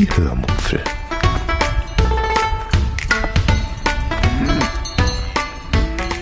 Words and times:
Die 0.00 0.08
Hörmupfel. 0.16 0.82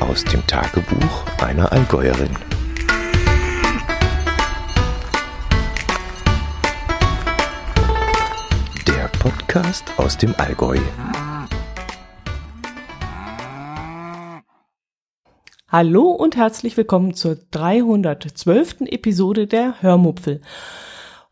Aus 0.01 0.25
dem 0.25 0.45
Tagebuch 0.49 1.25
einer 1.41 1.71
Allgäuerin. 1.71 2.35
Der 8.89 9.07
Podcast 9.21 9.85
aus 9.97 10.19
dem 10.19 10.35
Allgäu. 10.39 10.79
Hallo 15.69 16.11
und 16.11 16.35
herzlich 16.35 16.77
willkommen 16.77 17.15
zur 17.15 17.37
312. 17.53 18.89
Episode 18.89 19.47
der 19.47 19.81
Hörmupfel. 19.81 20.41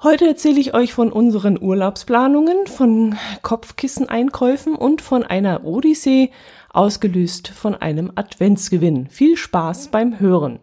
Heute 0.03 0.27
erzähle 0.27 0.61
ich 0.61 0.75
euch 0.75 0.93
von 0.93 1.11
unseren 1.11 1.61
Urlaubsplanungen, 1.61 2.67
von 2.67 3.17
Kopfkisseneinkäufen 3.41 4.75
und 4.75 5.00
von 5.00 5.25
einer 5.25 5.64
Odyssee, 5.64 6.32
ausgelöst 6.71 7.49
von 7.49 7.75
einem 7.75 8.13
Adventsgewinn. 8.14 9.07
Viel 9.09 9.39
Spaß 9.39 9.89
beim 9.89 10.21
Hören. 10.21 10.61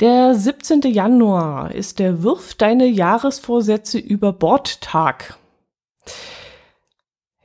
Der 0.00 0.34
17. 0.34 0.80
Januar 0.82 1.72
ist 1.72 2.00
der 2.00 2.24
Wirf 2.24 2.54
deine 2.54 2.86
Jahresvorsätze 2.86 3.98
über 3.98 4.32
Bord 4.32 4.80
Tag. 4.80 5.38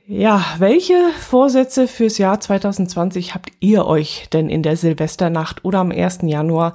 Ja, 0.06 0.44
welche 0.58 1.10
Vorsätze 1.20 1.86
fürs 1.86 2.18
Jahr 2.18 2.40
2020 2.40 3.32
habt 3.36 3.52
ihr 3.60 3.86
euch 3.86 4.28
denn 4.32 4.50
in 4.50 4.64
der 4.64 4.76
Silvesternacht 4.76 5.64
oder 5.64 5.78
am 5.78 5.92
1. 5.92 6.22
Januar 6.22 6.74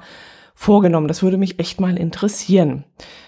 vorgenommen? 0.56 1.06
Das 1.06 1.22
würde 1.22 1.36
mich 1.36 1.60
echt 1.60 1.80
mal 1.80 1.96
interessieren. 1.96 2.84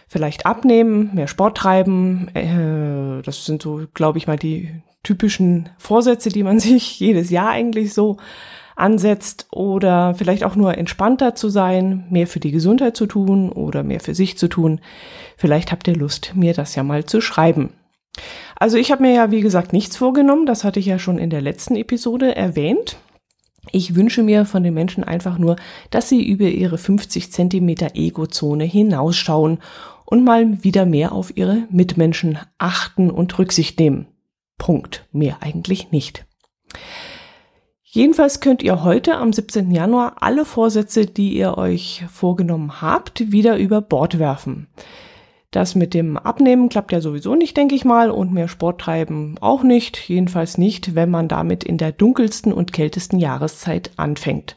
Vielleicht 0.08 0.46
abnehmen, 0.46 1.10
mehr 1.14 1.28
Sport 1.28 1.58
treiben. 1.58 2.28
Äh, 2.34 3.22
das 3.22 3.44
sind 3.44 3.62
so, 3.62 3.82
glaube 3.94 4.18
ich 4.18 4.26
mal, 4.26 4.38
die 4.38 4.82
typischen 5.04 5.68
Vorsätze, 5.78 6.30
die 6.30 6.42
man 6.42 6.58
sich 6.58 6.98
jedes 6.98 7.30
Jahr 7.30 7.50
eigentlich 7.50 7.94
so 7.94 8.16
ansetzt. 8.74 9.46
Oder 9.52 10.14
vielleicht 10.14 10.44
auch 10.44 10.56
nur 10.56 10.76
entspannter 10.76 11.34
zu 11.34 11.48
sein, 11.48 12.06
mehr 12.10 12.26
für 12.26 12.40
die 12.40 12.52
Gesundheit 12.52 12.96
zu 12.96 13.06
tun 13.06 13.52
oder 13.52 13.84
mehr 13.84 14.00
für 14.00 14.14
sich 14.14 14.38
zu 14.38 14.48
tun. 14.48 14.80
Vielleicht 15.36 15.70
habt 15.70 15.86
ihr 15.86 15.96
Lust, 15.96 16.32
mir 16.34 16.54
das 16.54 16.74
ja 16.74 16.82
mal 16.82 17.04
zu 17.04 17.20
schreiben. 17.20 17.74
Also 18.56 18.76
ich 18.76 18.90
habe 18.90 19.02
mir 19.02 19.14
ja, 19.14 19.30
wie 19.30 19.42
gesagt, 19.42 19.72
nichts 19.72 19.96
vorgenommen. 19.96 20.46
Das 20.46 20.64
hatte 20.64 20.80
ich 20.80 20.86
ja 20.86 20.98
schon 20.98 21.18
in 21.18 21.30
der 21.30 21.40
letzten 21.40 21.76
Episode 21.76 22.34
erwähnt. 22.34 22.96
Ich 23.72 23.94
wünsche 23.94 24.22
mir 24.22 24.44
von 24.44 24.62
den 24.62 24.74
Menschen 24.74 25.04
einfach 25.04 25.38
nur, 25.38 25.56
dass 25.90 26.08
sie 26.08 26.26
über 26.26 26.44
ihre 26.44 26.78
50 26.78 27.32
Zentimeter 27.32 27.90
Ego-Zone 27.94 28.64
hinausschauen 28.64 29.58
und 30.04 30.24
mal 30.24 30.62
wieder 30.64 30.86
mehr 30.86 31.12
auf 31.12 31.36
ihre 31.36 31.66
Mitmenschen 31.70 32.38
achten 32.56 33.10
und 33.10 33.38
Rücksicht 33.38 33.78
nehmen. 33.78 34.06
Punkt. 34.56 35.06
Mehr 35.12 35.38
eigentlich 35.40 35.90
nicht. 35.90 36.24
Jedenfalls 37.82 38.40
könnt 38.40 38.62
ihr 38.62 38.84
heute 38.84 39.16
am 39.16 39.32
17. 39.32 39.70
Januar 39.70 40.16
alle 40.20 40.44
Vorsätze, 40.44 41.06
die 41.06 41.36
ihr 41.36 41.56
euch 41.56 42.04
vorgenommen 42.12 42.82
habt, 42.82 43.32
wieder 43.32 43.56
über 43.56 43.80
Bord 43.80 44.18
werfen. 44.18 44.66
Das 45.50 45.74
mit 45.74 45.94
dem 45.94 46.18
Abnehmen 46.18 46.68
klappt 46.68 46.92
ja 46.92 47.00
sowieso 47.00 47.34
nicht, 47.34 47.56
denke 47.56 47.74
ich 47.74 47.84
mal, 47.84 48.10
und 48.10 48.32
mehr 48.32 48.48
Sport 48.48 48.82
treiben 48.82 49.36
auch 49.40 49.62
nicht, 49.62 50.08
jedenfalls 50.08 50.58
nicht, 50.58 50.94
wenn 50.94 51.10
man 51.10 51.26
damit 51.26 51.64
in 51.64 51.78
der 51.78 51.92
dunkelsten 51.92 52.52
und 52.52 52.72
kältesten 52.72 53.18
Jahreszeit 53.18 53.92
anfängt. 53.96 54.56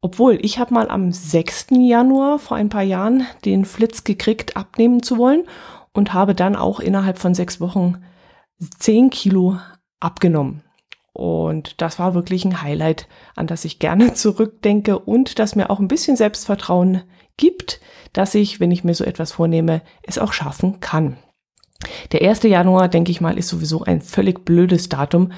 Obwohl, 0.00 0.38
ich 0.40 0.58
habe 0.58 0.74
mal 0.74 0.88
am 0.88 1.12
6. 1.12 1.68
Januar 1.70 2.38
vor 2.38 2.56
ein 2.56 2.70
paar 2.70 2.82
Jahren 2.82 3.26
den 3.44 3.64
Flitz 3.64 4.02
gekriegt, 4.02 4.56
abnehmen 4.56 5.02
zu 5.02 5.18
wollen 5.18 5.44
und 5.92 6.14
habe 6.14 6.34
dann 6.34 6.56
auch 6.56 6.80
innerhalb 6.80 7.18
von 7.18 7.34
sechs 7.34 7.60
Wochen 7.60 8.02
10 8.78 9.10
Kilo 9.10 9.58
abgenommen. 10.00 10.62
Und 11.12 11.80
das 11.82 11.98
war 11.98 12.14
wirklich 12.14 12.44
ein 12.44 12.62
Highlight, 12.62 13.06
an 13.36 13.46
das 13.46 13.64
ich 13.66 13.78
gerne 13.78 14.14
zurückdenke 14.14 14.98
und 14.98 15.38
das 15.38 15.54
mir 15.54 15.68
auch 15.68 15.78
ein 15.78 15.88
bisschen 15.88 16.16
Selbstvertrauen 16.16 17.02
gibt, 17.36 17.80
dass 18.12 18.34
ich, 18.34 18.60
wenn 18.60 18.70
ich 18.70 18.84
mir 18.84 18.94
so 18.94 19.04
etwas 19.04 19.32
vornehme, 19.32 19.82
es 20.02 20.18
auch 20.18 20.32
schaffen 20.32 20.80
kann. 20.80 21.16
Der 22.12 22.28
1. 22.28 22.44
Januar, 22.44 22.88
denke 22.88 23.10
ich 23.10 23.20
mal, 23.20 23.38
ist 23.38 23.48
sowieso 23.48 23.82
ein 23.82 24.00
völlig 24.00 24.44
blödes 24.44 24.88
Datum, 24.88 25.32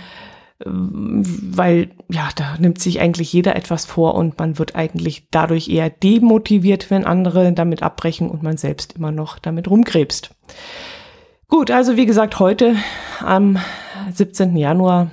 weil 0.65 1.91
ja, 2.09 2.29
da 2.37 2.57
nimmt 2.59 2.81
sich 2.81 3.01
eigentlich 3.01 3.33
jeder 3.33 3.57
etwas 3.57 3.87
vor 3.87 4.15
und 4.15 4.39
man 4.39 4.59
wird 4.59 4.77
eigentlich 4.77 5.29
dadurch 5.31 5.69
eher 5.69 5.91
demotiviert, 5.91 6.91
wenn 6.91 7.05
andere 7.05 7.53
damit 7.53 7.83
abbrechen 7.83 8.31
und 8.31 8.43
man 8.43 8.57
selbst 8.57 8.95
immer 8.95 9.11
noch 9.11 9.39
damit 9.39 9.69
rumkrebst. 9.69 10.31
Gut, 11.49 11.71
also 11.71 11.97
wie 11.97 12.07
gesagt, 12.07 12.39
heute 12.39 12.77
am 13.21 13.59
17. 14.13 14.57
Januar 14.57 15.11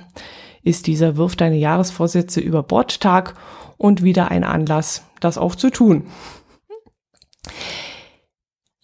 ist 0.62 0.86
dieser 0.86 1.16
Wirf 1.16 1.36
deine 1.36 1.56
Jahresvorsätze 1.56 2.40
über 2.40 2.62
Bord 2.62 3.00
Tag 3.00 3.34
und 3.76 4.02
wieder 4.02 4.30
ein 4.30 4.44
Anlass, 4.44 5.04
das 5.20 5.38
auch 5.38 5.56
zu 5.56 5.70
tun. 5.70 6.04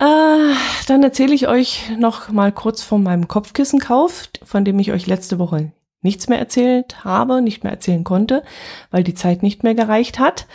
Äh, 0.01 0.55
dann 0.87 1.03
erzähle 1.03 1.35
ich 1.35 1.49
euch 1.49 1.91
noch 1.99 2.29
mal 2.31 2.53
kurz 2.53 2.83
von 2.83 3.03
meinem 3.03 3.29
Kopfkissenkauf, 3.29 4.29
von 4.45 4.65
dem 4.65 4.79
ich 4.79 4.93
euch 4.93 5.07
letzte 5.07 5.39
Woche 5.39 5.73
nichts 6.01 6.29
mehr 6.29 6.39
erzählt 6.39 7.05
habe, 7.05 7.43
nicht 7.43 7.65
mehr 7.65 7.73
erzählen 7.73 8.05
konnte, 8.05 8.45
weil 8.93 9.03
die 9.03 9.15
Zeit 9.15 9.43
nicht 9.43 9.65
mehr 9.65 9.75
gereicht 9.75 10.21
hat. 10.21 10.47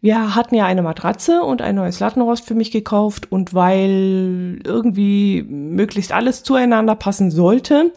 Wir 0.00 0.34
hatten 0.34 0.54
ja 0.54 0.64
eine 0.64 0.82
Matratze 0.82 1.42
und 1.42 1.60
ein 1.60 1.74
neues 1.74 2.00
Lattenrost 2.00 2.46
für 2.46 2.54
mich 2.54 2.70
gekauft 2.70 3.30
und 3.30 3.52
weil 3.52 4.58
irgendwie 4.64 5.42
möglichst 5.42 6.12
alles 6.12 6.42
zueinander 6.44 6.94
passen 6.94 7.30
sollte, 7.30 7.92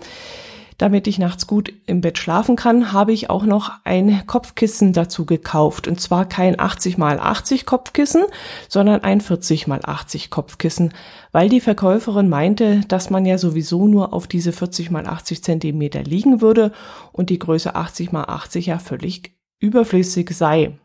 damit 0.79 1.07
ich 1.07 1.19
nachts 1.19 1.45
gut 1.45 1.73
im 1.87 1.99
Bett 1.99 2.17
schlafen 2.17 2.55
kann, 2.55 2.93
habe 2.93 3.11
ich 3.11 3.29
auch 3.29 3.43
noch 3.43 3.73
ein 3.83 4.23
Kopfkissen 4.25 4.93
dazu 4.93 5.25
gekauft. 5.25 5.89
Und 5.89 5.99
zwar 5.99 6.27
kein 6.27 6.57
80 6.57 6.97
mal 6.97 7.19
80 7.19 7.65
Kopfkissen, 7.65 8.23
sondern 8.69 9.03
ein 9.03 9.19
40 9.19 9.67
mal 9.67 9.81
80 9.83 10.29
Kopfkissen, 10.29 10.93
weil 11.33 11.49
die 11.49 11.59
Verkäuferin 11.59 12.29
meinte, 12.29 12.79
dass 12.87 13.09
man 13.09 13.25
ja 13.25 13.37
sowieso 13.37 13.89
nur 13.89 14.13
auf 14.13 14.25
diese 14.25 14.53
40 14.53 14.89
mal 14.89 15.05
80 15.05 15.43
Zentimeter 15.43 16.01
liegen 16.01 16.39
würde 16.39 16.71
und 17.11 17.29
die 17.29 17.39
Größe 17.39 17.75
80 17.75 18.13
mal 18.13 18.23
80 18.23 18.67
ja 18.67 18.79
völlig 18.79 19.33
überflüssig 19.59 20.31
sei. 20.31 20.79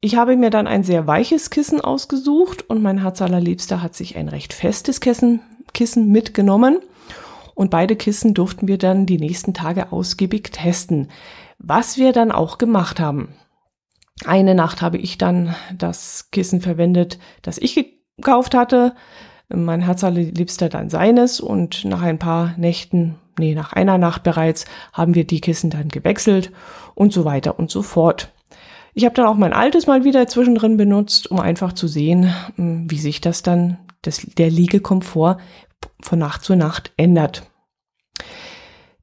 Ich 0.00 0.16
habe 0.16 0.36
mir 0.36 0.48
dann 0.48 0.66
ein 0.66 0.84
sehr 0.84 1.06
weiches 1.06 1.50
Kissen 1.50 1.82
ausgesucht 1.82 2.68
und 2.70 2.82
mein 2.82 3.02
Herz 3.02 3.20
allerliebster 3.20 3.82
hat 3.82 3.94
sich 3.94 4.16
ein 4.16 4.28
recht 4.28 4.54
festes 4.54 5.00
Kissen, 5.00 5.40
Kissen 5.74 6.08
mitgenommen 6.08 6.78
und 7.62 7.70
beide 7.70 7.96
Kissen 7.96 8.34
durften 8.34 8.68
wir 8.68 8.76
dann 8.76 9.06
die 9.06 9.18
nächsten 9.18 9.54
Tage 9.54 9.92
ausgiebig 9.92 10.50
testen, 10.52 11.08
was 11.58 11.96
wir 11.96 12.12
dann 12.12 12.32
auch 12.32 12.58
gemacht 12.58 13.00
haben. 13.00 13.34
Eine 14.24 14.54
Nacht 14.54 14.82
habe 14.82 14.98
ich 14.98 15.16
dann 15.16 15.54
das 15.78 16.28
Kissen 16.32 16.60
verwendet, 16.60 17.18
das 17.40 17.58
ich 17.58 18.02
gekauft 18.16 18.54
hatte, 18.54 18.94
mein 19.48 19.80
Herzallerliebster 19.80 20.68
dann 20.68 20.90
seines 20.90 21.40
und 21.40 21.84
nach 21.84 22.02
ein 22.02 22.18
paar 22.18 22.54
Nächten, 22.56 23.16
nee, 23.38 23.54
nach 23.54 23.72
einer 23.72 23.96
Nacht 23.96 24.24
bereits, 24.24 24.64
haben 24.92 25.14
wir 25.14 25.24
die 25.24 25.40
Kissen 25.40 25.70
dann 25.70 25.88
gewechselt 25.88 26.50
und 26.94 27.12
so 27.12 27.24
weiter 27.24 27.58
und 27.58 27.70
so 27.70 27.82
fort. 27.82 28.32
Ich 28.94 29.04
habe 29.04 29.14
dann 29.14 29.26
auch 29.26 29.36
mein 29.36 29.52
altes 29.52 29.86
mal 29.86 30.04
wieder 30.04 30.26
zwischendrin 30.26 30.76
benutzt, 30.76 31.30
um 31.30 31.38
einfach 31.38 31.72
zu 31.72 31.86
sehen, 31.86 32.34
hm, 32.56 32.90
wie 32.90 32.98
sich 32.98 33.20
das 33.20 33.42
dann, 33.42 33.78
das, 34.02 34.26
der 34.36 34.50
Liegekomfort 34.50 35.38
von 36.00 36.18
Nacht 36.18 36.42
zu 36.42 36.56
Nacht 36.56 36.92
ändert. 36.96 37.44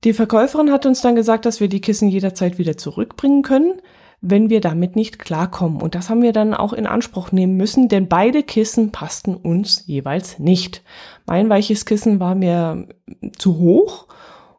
Die 0.03 0.13
Verkäuferin 0.13 0.71
hat 0.71 0.85
uns 0.85 1.01
dann 1.01 1.15
gesagt, 1.15 1.45
dass 1.45 1.59
wir 1.59 1.67
die 1.67 1.81
Kissen 1.81 2.07
jederzeit 2.07 2.57
wieder 2.57 2.77
zurückbringen 2.77 3.41
können, 3.41 3.81
wenn 4.21 4.49
wir 4.49 4.61
damit 4.61 4.95
nicht 4.95 5.19
klarkommen. 5.19 5.81
Und 5.81 5.95
das 5.95 6.09
haben 6.09 6.21
wir 6.21 6.33
dann 6.33 6.53
auch 6.53 6.73
in 6.73 6.87
Anspruch 6.87 7.31
nehmen 7.31 7.57
müssen, 7.57 7.89
denn 7.89 8.07
beide 8.07 8.43
Kissen 8.43 8.91
passten 8.91 9.35
uns 9.35 9.83
jeweils 9.87 10.39
nicht. 10.39 10.83
Mein 11.25 11.49
weiches 11.49 11.85
Kissen 11.85 12.19
war 12.19 12.35
mir 12.35 12.87
zu 13.37 13.57
hoch 13.57 14.07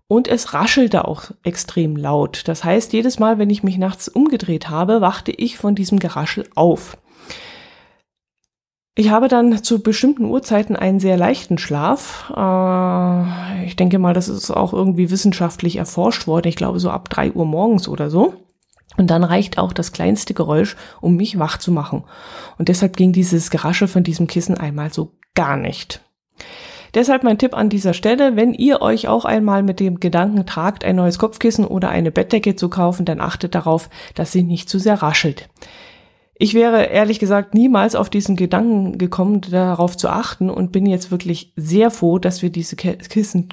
und 0.08 0.28
es 0.28 0.54
raschelte 0.54 1.06
auch 1.06 1.30
extrem 1.42 1.96
laut. 1.96 2.42
Das 2.46 2.64
heißt, 2.64 2.92
jedes 2.92 3.18
Mal, 3.18 3.38
wenn 3.38 3.48
ich 3.48 3.62
mich 3.62 3.78
nachts 3.78 4.08
umgedreht 4.08 4.68
habe, 4.68 5.00
wachte 5.00 5.32
ich 5.32 5.56
von 5.56 5.74
diesem 5.74 5.98
Geraschel 5.98 6.48
auf. 6.54 6.96
Ich 9.00 9.08
habe 9.08 9.28
dann 9.28 9.64
zu 9.64 9.82
bestimmten 9.82 10.26
Uhrzeiten 10.26 10.76
einen 10.76 11.00
sehr 11.00 11.16
leichten 11.16 11.56
Schlaf. 11.56 12.30
Äh, 12.36 13.64
ich 13.64 13.74
denke 13.74 13.98
mal, 13.98 14.12
das 14.12 14.28
ist 14.28 14.50
auch 14.50 14.74
irgendwie 14.74 15.10
wissenschaftlich 15.10 15.76
erforscht 15.76 16.26
worden. 16.26 16.48
Ich 16.48 16.56
glaube 16.56 16.80
so 16.80 16.90
ab 16.90 17.08
drei 17.08 17.32
Uhr 17.32 17.46
morgens 17.46 17.88
oder 17.88 18.10
so. 18.10 18.34
Und 18.98 19.08
dann 19.08 19.24
reicht 19.24 19.56
auch 19.56 19.72
das 19.72 19.92
kleinste 19.92 20.34
Geräusch, 20.34 20.76
um 21.00 21.16
mich 21.16 21.38
wach 21.38 21.56
zu 21.56 21.72
machen. 21.72 22.04
Und 22.58 22.68
deshalb 22.68 22.94
ging 22.94 23.14
dieses 23.14 23.50
Gerasche 23.50 23.88
von 23.88 24.02
diesem 24.02 24.26
Kissen 24.26 24.58
einmal 24.58 24.92
so 24.92 25.12
gar 25.34 25.56
nicht. 25.56 26.02
Deshalb 26.92 27.24
mein 27.24 27.38
Tipp 27.38 27.56
an 27.56 27.70
dieser 27.70 27.94
Stelle, 27.94 28.36
wenn 28.36 28.52
ihr 28.52 28.82
euch 28.82 29.08
auch 29.08 29.24
einmal 29.24 29.62
mit 29.62 29.80
dem 29.80 29.98
Gedanken 30.00 30.44
tragt, 30.44 30.84
ein 30.84 30.96
neues 30.96 31.18
Kopfkissen 31.18 31.64
oder 31.64 31.88
eine 31.88 32.10
Bettdecke 32.10 32.54
zu 32.54 32.68
kaufen, 32.68 33.06
dann 33.06 33.22
achtet 33.22 33.54
darauf, 33.54 33.88
dass 34.14 34.30
sie 34.30 34.42
nicht 34.42 34.68
zu 34.68 34.78
sehr 34.78 35.00
raschelt. 35.00 35.48
Ich 36.42 36.54
wäre 36.54 36.84
ehrlich 36.84 37.18
gesagt 37.18 37.52
niemals 37.52 37.94
auf 37.94 38.08
diesen 38.08 38.34
Gedanken 38.34 38.96
gekommen, 38.96 39.42
darauf 39.42 39.94
zu 39.98 40.08
achten 40.08 40.48
und 40.48 40.72
bin 40.72 40.86
jetzt 40.86 41.10
wirklich 41.10 41.52
sehr 41.54 41.90
froh, 41.90 42.18
dass 42.18 42.40
wir 42.40 42.48
diese 42.48 42.76
Kissen 42.76 43.50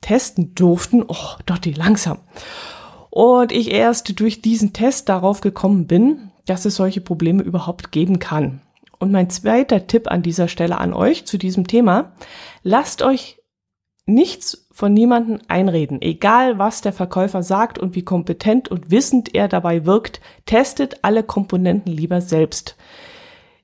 testen 0.00 0.54
durften. 0.54 1.04
Oh, 1.06 1.36
Dotti, 1.44 1.72
langsam. 1.72 2.20
Und 3.10 3.52
ich 3.52 3.70
erst 3.70 4.18
durch 4.18 4.40
diesen 4.40 4.72
Test 4.72 5.10
darauf 5.10 5.42
gekommen 5.42 5.86
bin, 5.86 6.30
dass 6.46 6.64
es 6.64 6.76
solche 6.76 7.02
Probleme 7.02 7.42
überhaupt 7.42 7.92
geben 7.92 8.20
kann. 8.20 8.62
Und 8.98 9.12
mein 9.12 9.28
zweiter 9.28 9.86
Tipp 9.86 10.10
an 10.10 10.22
dieser 10.22 10.48
Stelle 10.48 10.78
an 10.78 10.94
euch 10.94 11.26
zu 11.26 11.36
diesem 11.36 11.66
Thema, 11.66 12.12
lasst 12.62 13.02
euch 13.02 13.38
nichts 14.06 14.63
von 14.74 14.92
niemanden 14.92 15.38
einreden. 15.46 16.02
Egal, 16.02 16.58
was 16.58 16.80
der 16.80 16.92
Verkäufer 16.92 17.44
sagt 17.44 17.78
und 17.78 17.94
wie 17.94 18.02
kompetent 18.02 18.68
und 18.68 18.90
wissend 18.90 19.32
er 19.32 19.46
dabei 19.46 19.86
wirkt, 19.86 20.20
testet 20.46 20.98
alle 21.02 21.22
Komponenten 21.22 21.92
lieber 21.92 22.20
selbst. 22.20 22.76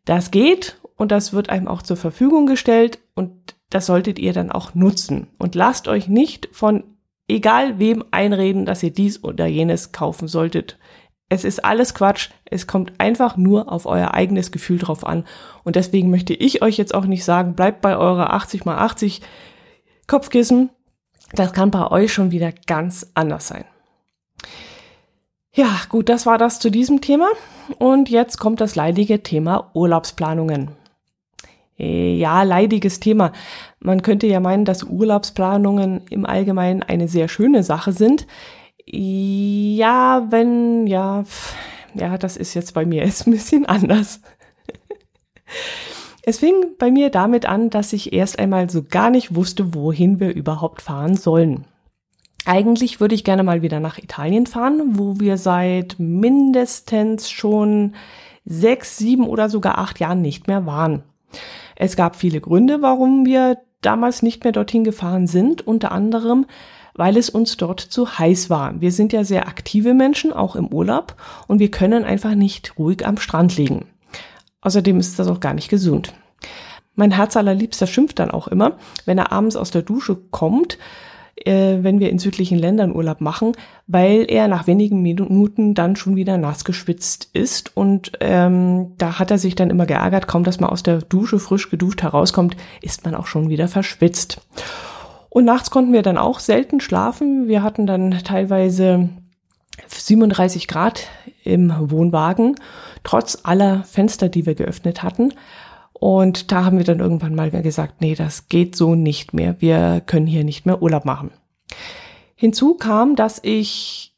Das 0.04 0.30
geht 0.30 0.78
und 0.96 1.10
das 1.10 1.32
wird 1.32 1.50
einem 1.50 1.66
auch 1.66 1.82
zur 1.82 1.96
Verfügung 1.96 2.46
gestellt 2.46 3.00
und 3.16 3.32
das 3.70 3.86
solltet 3.86 4.20
ihr 4.20 4.32
dann 4.32 4.52
auch 4.52 4.76
nutzen. 4.76 5.26
Und 5.36 5.56
lasst 5.56 5.88
euch 5.88 6.06
nicht 6.06 6.48
von 6.52 6.84
egal 7.28 7.80
wem 7.80 8.04
einreden, 8.12 8.64
dass 8.64 8.84
ihr 8.84 8.92
dies 8.92 9.24
oder 9.24 9.46
jenes 9.46 9.90
kaufen 9.90 10.28
solltet. 10.28 10.78
Es 11.28 11.44
ist 11.44 11.64
alles 11.64 11.92
Quatsch. 11.92 12.30
Es 12.44 12.68
kommt 12.68 12.92
einfach 12.98 13.36
nur 13.36 13.70
auf 13.72 13.86
euer 13.86 14.14
eigenes 14.14 14.52
Gefühl 14.52 14.78
drauf 14.78 15.04
an. 15.04 15.24
Und 15.64 15.74
deswegen 15.74 16.10
möchte 16.10 16.34
ich 16.34 16.62
euch 16.62 16.76
jetzt 16.76 16.94
auch 16.94 17.06
nicht 17.06 17.24
sagen, 17.24 17.54
bleibt 17.54 17.80
bei 17.80 17.96
eurer 17.96 18.32
80 18.32 18.64
mal 18.64 18.78
80 18.78 19.22
Kopfkissen. 20.06 20.70
Das 21.32 21.52
kann 21.52 21.70
bei 21.70 21.90
euch 21.90 22.12
schon 22.12 22.30
wieder 22.30 22.52
ganz 22.66 23.10
anders 23.14 23.48
sein. 23.48 23.64
Ja, 25.52 25.80
gut, 25.88 26.08
das 26.08 26.26
war 26.26 26.38
das 26.38 26.60
zu 26.60 26.70
diesem 26.70 27.00
Thema. 27.00 27.28
Und 27.78 28.08
jetzt 28.08 28.38
kommt 28.38 28.60
das 28.60 28.76
leidige 28.76 29.22
Thema 29.22 29.70
Urlaubsplanungen. 29.74 30.70
Äh, 31.78 32.16
ja, 32.16 32.42
leidiges 32.42 33.00
Thema. 33.00 33.32
Man 33.80 34.02
könnte 34.02 34.26
ja 34.26 34.38
meinen, 34.38 34.64
dass 34.64 34.84
Urlaubsplanungen 34.84 36.02
im 36.10 36.26
Allgemeinen 36.26 36.82
eine 36.82 37.08
sehr 37.08 37.28
schöne 37.28 37.62
Sache 37.62 37.92
sind. 37.92 38.26
Ja, 38.86 40.26
wenn, 40.30 40.86
ja, 40.86 41.24
ja, 41.94 42.18
das 42.18 42.36
ist 42.36 42.54
jetzt 42.54 42.74
bei 42.74 42.84
mir 42.84 43.04
jetzt 43.04 43.26
ein 43.26 43.32
bisschen 43.32 43.66
anders. 43.66 44.20
Es 46.22 46.38
fing 46.38 46.54
bei 46.78 46.90
mir 46.90 47.10
damit 47.10 47.46
an, 47.46 47.70
dass 47.70 47.92
ich 47.92 48.12
erst 48.12 48.38
einmal 48.38 48.68
so 48.68 48.82
gar 48.82 49.10
nicht 49.10 49.34
wusste, 49.34 49.74
wohin 49.74 50.20
wir 50.20 50.34
überhaupt 50.34 50.82
fahren 50.82 51.16
sollen. 51.16 51.64
Eigentlich 52.44 53.00
würde 53.00 53.14
ich 53.14 53.24
gerne 53.24 53.42
mal 53.42 53.62
wieder 53.62 53.80
nach 53.80 53.98
Italien 53.98 54.46
fahren, 54.46 54.98
wo 54.98 55.20
wir 55.20 55.36
seit 55.36 55.96
mindestens 55.98 57.30
schon 57.30 57.94
sechs, 58.44 58.96
sieben 58.96 59.26
oder 59.26 59.48
sogar 59.48 59.78
acht 59.78 60.00
Jahren 60.00 60.22
nicht 60.22 60.46
mehr 60.46 60.66
waren. 60.66 61.02
Es 61.76 61.96
gab 61.96 62.16
viele 62.16 62.40
Gründe, 62.40 62.82
warum 62.82 63.24
wir 63.24 63.58
damals 63.80 64.22
nicht 64.22 64.44
mehr 64.44 64.52
dorthin 64.52 64.84
gefahren 64.84 65.26
sind, 65.26 65.66
unter 65.66 65.92
anderem, 65.92 66.46
weil 66.94 67.16
es 67.16 67.30
uns 67.30 67.56
dort 67.56 67.80
zu 67.80 68.18
heiß 68.18 68.50
war. 68.50 68.80
Wir 68.80 68.92
sind 68.92 69.12
ja 69.12 69.24
sehr 69.24 69.46
aktive 69.46 69.94
Menschen, 69.94 70.32
auch 70.32 70.56
im 70.56 70.66
Urlaub, 70.68 71.16
und 71.46 71.58
wir 71.58 71.70
können 71.70 72.04
einfach 72.04 72.34
nicht 72.34 72.78
ruhig 72.78 73.06
am 73.06 73.16
Strand 73.16 73.56
liegen. 73.56 73.86
Außerdem 74.62 75.00
ist 75.00 75.18
das 75.18 75.28
auch 75.28 75.40
gar 75.40 75.54
nicht 75.54 75.68
gesund. 75.68 76.12
Mein 76.94 77.12
Herz 77.12 77.36
allerliebster 77.36 77.86
schimpft 77.86 78.18
dann 78.18 78.30
auch 78.30 78.48
immer, 78.48 78.76
wenn 79.06 79.18
er 79.18 79.32
abends 79.32 79.56
aus 79.56 79.70
der 79.70 79.82
Dusche 79.82 80.16
kommt, 80.30 80.76
äh, 81.36 81.78
wenn 81.82 82.00
wir 82.00 82.10
in 82.10 82.18
südlichen 82.18 82.58
Ländern 82.58 82.94
Urlaub 82.94 83.20
machen, 83.20 83.52
weil 83.86 84.26
er 84.28 84.48
nach 84.48 84.66
wenigen 84.66 85.00
Minuten 85.00 85.74
dann 85.74 85.96
schon 85.96 86.16
wieder 86.16 86.36
nass 86.36 86.64
geschwitzt 86.64 87.30
ist. 87.32 87.76
Und 87.76 88.12
ähm, 88.20 88.92
da 88.98 89.18
hat 89.18 89.30
er 89.30 89.38
sich 89.38 89.54
dann 89.54 89.70
immer 89.70 89.86
geärgert, 89.86 90.26
kaum 90.26 90.44
dass 90.44 90.60
man 90.60 90.70
aus 90.70 90.82
der 90.82 90.98
Dusche 90.98 91.38
frisch 91.38 91.70
geduscht 91.70 92.02
herauskommt, 92.02 92.56
ist 92.82 93.04
man 93.04 93.14
auch 93.14 93.26
schon 93.26 93.48
wieder 93.48 93.68
verschwitzt. 93.68 94.42
Und 95.30 95.44
nachts 95.44 95.70
konnten 95.70 95.92
wir 95.92 96.02
dann 96.02 96.18
auch 96.18 96.40
selten 96.40 96.80
schlafen. 96.80 97.46
Wir 97.46 97.62
hatten 97.62 97.86
dann 97.86 98.10
teilweise 98.10 99.08
37 99.86 100.68
Grad 100.68 101.08
im 101.44 101.72
Wohnwagen, 101.90 102.56
trotz 103.02 103.38
aller 103.42 103.84
Fenster, 103.84 104.28
die 104.28 104.46
wir 104.46 104.54
geöffnet 104.54 105.02
hatten. 105.02 105.34
Und 105.92 106.50
da 106.50 106.64
haben 106.64 106.78
wir 106.78 106.84
dann 106.84 107.00
irgendwann 107.00 107.34
mal 107.34 107.50
gesagt, 107.50 108.00
nee, 108.00 108.14
das 108.14 108.48
geht 108.48 108.74
so 108.74 108.94
nicht 108.94 109.34
mehr. 109.34 109.56
Wir 109.60 110.02
können 110.04 110.26
hier 110.26 110.44
nicht 110.44 110.64
mehr 110.64 110.82
Urlaub 110.82 111.04
machen. 111.04 111.30
Hinzu 112.34 112.74
kam, 112.74 113.16
dass 113.16 113.38
ich 113.42 114.14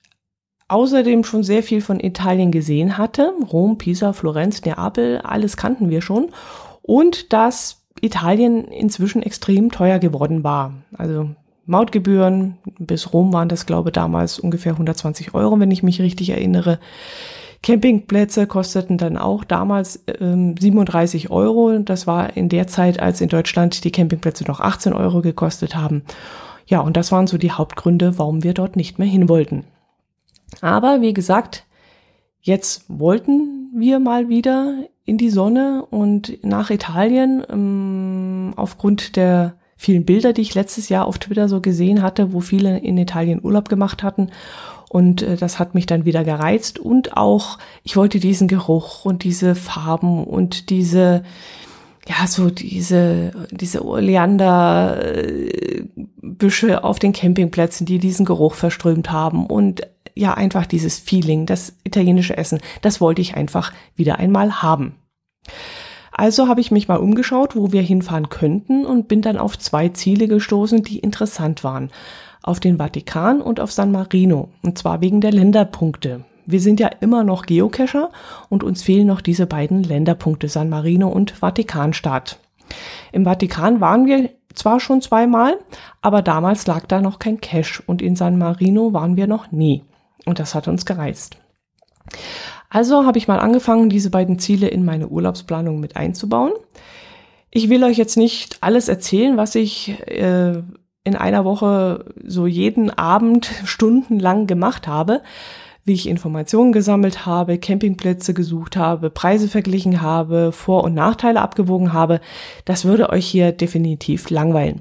außerdem 0.69 1.25
schon 1.25 1.43
sehr 1.43 1.62
viel 1.62 1.81
von 1.81 2.00
Italien 2.00 2.53
gesehen 2.53 2.97
hatte. 2.99 3.32
Rom, 3.53 3.79
Pisa, 3.79 4.12
Florenz, 4.12 4.65
Neapel, 4.65 5.19
alles 5.19 5.56
kannten 5.56 5.91
wir 5.91 6.03
schon. 6.03 6.31
Und 6.82 7.32
dass 7.32 7.82
Italien 8.00 8.65
inzwischen 8.65 9.23
extrem 9.23 9.70
teuer 9.70 9.99
geworden 9.99 10.44
war. 10.44 10.75
Also 10.97 11.31
Mautgebühren 11.67 12.59
bis 12.79 13.12
Rom 13.12 13.32
waren 13.32 13.49
das, 13.49 13.67
glaube 13.67 13.91
ich, 13.91 13.93
damals 13.93 14.38
ungefähr 14.38 14.73
120 14.73 15.35
Euro, 15.35 15.59
wenn 15.61 15.70
ich 15.70 15.82
mich 15.82 16.00
richtig 16.00 16.31
erinnere. 16.31 16.79
Campingplätze 17.62 18.49
kosteten 18.49 18.99
dann 18.99 19.17
auch 19.17 19.44
damals 19.44 20.03
ähm, 20.20 20.56
37 20.59 21.31
Euro. 21.31 21.79
Das 21.79 22.06
war 22.09 22.37
in 22.37 22.49
der 22.49 22.67
Zeit, 22.67 22.99
als 22.99 23.20
in 23.20 23.29
Deutschland 23.29 23.85
die 23.85 23.93
Campingplätze 23.93 24.44
noch 24.44 24.59
18 24.59 24.93
Euro 24.93 25.23
gekostet 25.23 25.76
haben. 25.76 26.03
Ja, 26.67 26.81
und 26.81 26.97
das 26.97 27.12
waren 27.12 27.29
so 27.29 27.38
die 27.38 27.53
Hauptgründe, 27.53 28.19
warum 28.19 28.43
wir 28.43 28.55
dort 28.55 28.75
nicht 28.75 28.99
mehr 28.99 29.08
hin 29.08 29.29
wollten. 29.29 29.65
Aber 30.61 31.00
wie 31.00 31.15
gesagt, 31.15 31.65
jetzt 32.41 32.85
wollten 32.88 33.70
wir 33.75 34.00
mal 34.00 34.29
wieder 34.29 34.75
in 35.05 35.17
die 35.19 35.31
Sonne 35.31 35.87
und 35.88 36.44
nach 36.44 36.70
Italien 36.70 37.44
ähm, 37.49 38.53
aufgrund 38.56 39.17
der 39.17 39.55
vielen 39.82 40.05
Bilder, 40.05 40.32
die 40.32 40.43
ich 40.43 40.55
letztes 40.55 40.88
Jahr 40.88 41.06
auf 41.06 41.19
Twitter 41.19 41.49
so 41.49 41.61
gesehen 41.61 42.02
hatte, 42.02 42.32
wo 42.32 42.38
viele 42.40 42.79
in 42.79 42.96
Italien 42.96 43.40
Urlaub 43.43 43.69
gemacht 43.69 44.05
hatten. 44.05 44.31
Und 44.88 45.23
äh, 45.23 45.37
das 45.37 45.58
hat 45.58 45.75
mich 45.75 45.87
dann 45.87 46.05
wieder 46.05 46.23
gereizt. 46.23 46.79
Und 46.79 47.17
auch, 47.17 47.58
ich 47.82 47.96
wollte 47.96 48.20
diesen 48.20 48.46
Geruch 48.46 49.05
und 49.05 49.25
diese 49.25 49.56
Farben 49.56 50.23
und 50.23 50.70
diese, 50.70 51.25
ja, 52.08 52.29
so 52.29 52.50
diese, 52.50 53.32
diese 53.50 53.84
Oleanderbüsche 53.84 56.84
auf 56.84 57.00
den 57.00 57.12
Campingplätzen, 57.12 57.84
die 57.84 57.99
diesen 57.99 58.25
Geruch 58.25 58.55
verströmt 58.55 59.11
haben 59.11 59.46
und 59.46 59.82
ja, 60.14 60.34
einfach 60.34 60.67
dieses 60.67 60.99
Feeling, 60.99 61.46
das 61.46 61.75
italienische 61.84 62.37
Essen, 62.37 62.61
das 62.82 63.00
wollte 63.00 63.23
ich 63.23 63.34
einfach 63.34 63.73
wieder 63.96 64.19
einmal 64.19 64.62
haben. 64.62 64.94
Also 66.12 66.49
habe 66.49 66.61
ich 66.61 66.70
mich 66.70 66.88
mal 66.88 66.99
umgeschaut, 66.99 67.56
wo 67.56 67.73
wir 67.73 67.82
hinfahren 67.82 68.29
könnten 68.29 68.85
und 68.85 69.09
bin 69.09 69.23
dann 69.23 69.38
auf 69.38 69.59
zwei 69.59 69.88
Ziele 69.88 70.29
gestoßen, 70.29 70.82
die 70.82 70.98
interessant 70.98 71.65
waren 71.65 71.91
auf 72.43 72.60
den 72.60 72.79
Vatikan 72.79 73.41
und 73.41 73.60
auf 73.60 73.72
San 73.72 73.93
Marino. 73.93 74.48
Und 74.63 74.79
zwar 74.79 75.01
wegen 75.01 75.20
der 75.20 75.32
Länderpunkte. 75.32 76.25
Wir 76.44 76.60
sind 76.60 76.81
ja 76.81 76.89
immer 77.01 77.22
noch 77.22 77.46
Geocacher 77.46 78.10
und 78.48 78.65
uns 78.65 78.82
fehlen 78.82 79.06
noch 79.06 79.20
diese 79.20 79.46
beiden 79.46 79.84
Länderpunkte, 79.84 80.48
San 80.48 80.69
Marino 80.69 81.08
und 81.08 81.31
Vatikanstaat. 81.31 82.39
Im 83.13 83.25
Vatikan 83.25 83.81
waren 83.81 84.06
wir 84.06 84.31
zwar 84.55 84.81
schon 84.81 85.01
zweimal, 85.01 85.58
aber 86.01 86.20
damals 86.20 86.67
lag 86.67 86.86
da 86.86 87.01
noch 87.01 87.19
kein 87.19 87.41
Cache 87.41 87.82
und 87.86 88.03
in 88.03 88.17
San 88.17 88.39
Marino 88.39 88.93
waren 88.93 89.17
wir 89.17 89.29
noch 89.29 89.53
nie. 89.53 89.84
Und 90.27 90.41
das 90.41 90.55
hat 90.55 90.67
uns 90.67 90.84
gereizt. 90.84 91.36
Also 92.74 93.05
habe 93.05 93.19
ich 93.19 93.29
mal 93.29 93.38
angefangen, 93.38 93.91
diese 93.91 94.08
beiden 94.08 94.38
Ziele 94.38 94.67
in 94.67 94.82
meine 94.82 95.08
Urlaubsplanung 95.08 95.79
mit 95.79 95.94
einzubauen. 95.94 96.52
Ich 97.50 97.69
will 97.69 97.84
euch 97.84 97.98
jetzt 97.98 98.17
nicht 98.17 98.56
alles 98.62 98.88
erzählen, 98.88 99.36
was 99.36 99.55
ich 99.56 99.91
äh, 100.06 100.62
in 101.05 101.14
einer 101.14 101.44
Woche 101.44 102.06
so 102.24 102.46
jeden 102.46 102.88
Abend 102.88 103.50
stundenlang 103.67 104.46
gemacht 104.46 104.88
habe, 104.88 105.20
wie 105.84 105.93
ich 105.93 106.08
Informationen 106.08 106.72
gesammelt 106.72 107.26
habe, 107.26 107.58
Campingplätze 107.58 108.32
gesucht 108.32 108.79
habe, 108.79 109.10
Preise 109.10 109.48
verglichen 109.48 110.00
habe, 110.00 110.50
Vor- 110.50 110.84
und 110.84 110.94
Nachteile 110.94 111.43
abgewogen 111.43 111.93
habe, 111.93 112.22
das 112.64 112.86
würde 112.86 113.10
euch 113.10 113.26
hier 113.26 113.52
definitiv 113.52 114.31
langweilen. 114.31 114.81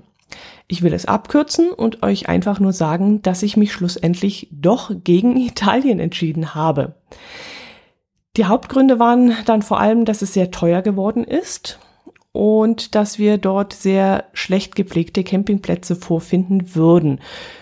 Ich 0.69 0.81
will 0.81 0.93
es 0.93 1.07
abkürzen 1.07 1.71
und 1.71 2.03
euch 2.03 2.29
einfach 2.29 2.61
nur 2.61 2.71
sagen, 2.71 3.21
dass 3.21 3.43
ich 3.43 3.57
mich 3.57 3.73
schlussendlich 3.73 4.47
doch 4.49 4.93
gegen 5.03 5.35
Italien 5.45 5.99
entschieden 5.99 6.55
habe. 6.55 6.95
Die 8.37 8.45
Hauptgründe 8.45 8.97
waren 8.97 9.35
dann 9.45 9.61
vor 9.61 9.79
allem, 9.79 10.05
dass 10.05 10.21
es 10.21 10.33
sehr 10.33 10.51
teuer 10.51 10.81
geworden 10.81 11.23
ist 11.25 11.79
und 12.31 12.95
dass 12.95 13.19
wir 13.19 13.37
dort 13.37 13.73
sehr 13.73 14.25
schlecht 14.31 14.75
gepflegte 14.75 15.23
Campingplätze 15.23 15.97
vorfinden 15.97 16.73
würden. 16.75 17.19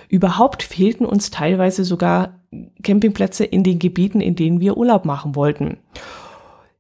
Überhaupt 0.09 0.61
fehlten 0.61 1.05
uns 1.05 1.31
teilweise 1.31 1.83
sogar 1.83 2.39
Campingplätze 2.83 3.45
in 3.45 3.63
den 3.63 3.79
Gebieten, 3.79 4.21
in 4.21 4.35
denen 4.35 4.59
wir 4.59 4.77
Urlaub 4.77 5.05
machen 5.05 5.35
wollten. 5.35 5.77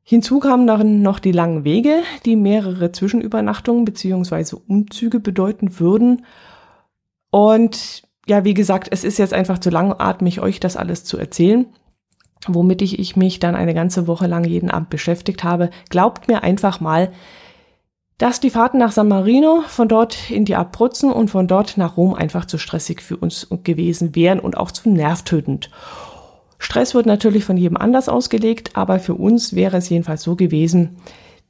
Hinzu 0.03 0.39
kamen 0.39 0.65
dann 0.65 1.01
noch 1.01 1.19
die 1.19 1.31
langen 1.31 1.63
Wege, 1.63 2.01
die 2.25 2.35
mehrere 2.35 2.91
Zwischenübernachtungen 2.91 3.85
beziehungsweise 3.85 4.55
Umzüge 4.55 5.19
bedeuten 5.19 5.79
würden. 5.79 6.25
Und 7.31 8.03
ja, 8.27 8.43
wie 8.43 8.55
gesagt, 8.55 8.87
es 8.91 9.03
ist 9.03 9.19
jetzt 9.19 9.33
einfach 9.33 9.59
zu 9.59 9.69
langatmig, 9.69 10.41
euch 10.41 10.59
das 10.59 10.77
alles 10.77 11.03
zu 11.03 11.17
erzählen. 11.17 11.67
Womit 12.47 12.81
ich, 12.81 12.99
ich 12.99 13.15
mich 13.15 13.39
dann 13.39 13.55
eine 13.55 13.73
ganze 13.73 14.07
Woche 14.07 14.27
lang 14.27 14.45
jeden 14.45 14.71
Abend 14.71 14.89
beschäftigt 14.89 15.43
habe. 15.43 15.69
Glaubt 15.89 16.27
mir 16.27 16.43
einfach 16.43 16.79
mal, 16.79 17.11
dass 18.17 18.39
die 18.39 18.49
Fahrten 18.49 18.77
nach 18.77 18.91
San 18.91 19.07
Marino 19.07 19.63
von 19.67 19.87
dort 19.87 20.29
in 20.29 20.45
die 20.45 20.55
Abruzzen 20.55 21.11
und 21.11 21.29
von 21.29 21.47
dort 21.47 21.77
nach 21.77 21.97
Rom 21.97 22.13
einfach 22.13 22.45
zu 22.45 22.57
stressig 22.57 23.01
für 23.01 23.17
uns 23.17 23.47
gewesen 23.63 24.15
wären 24.15 24.39
und 24.39 24.57
auch 24.57 24.71
zu 24.71 24.89
nervtötend. 24.89 25.71
Stress 26.59 26.93
wird 26.93 27.05
natürlich 27.05 27.45
von 27.45 27.55
jedem 27.55 27.77
anders 27.77 28.09
ausgelegt, 28.09 28.71
aber 28.75 28.99
für 28.99 29.15
uns 29.15 29.55
wäre 29.55 29.77
es 29.77 29.87
jedenfalls 29.87 30.21
so 30.21 30.35
gewesen, 30.35 30.97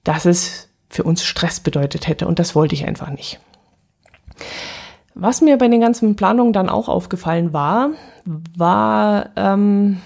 dass 0.03 0.25
es 0.25 0.69
für 0.87 1.03
uns 1.03 1.23
Stress 1.23 1.59
bedeutet 1.59 2.07
hätte 2.07 2.27
und 2.27 2.37
das 2.37 2.55
wollte 2.55 2.75
ich 2.75 2.87
einfach 2.87 3.09
nicht. 3.09 3.39
Was 5.15 5.41
mir 5.41 5.57
bei 5.57 5.67
den 5.67 5.81
ganzen 5.81 6.15
Planungen 6.15 6.53
dann 6.53 6.69
auch 6.69 6.87
aufgefallen 6.87 7.51
war, 7.51 7.89
war, 8.55 9.31
ähm, 9.35 9.99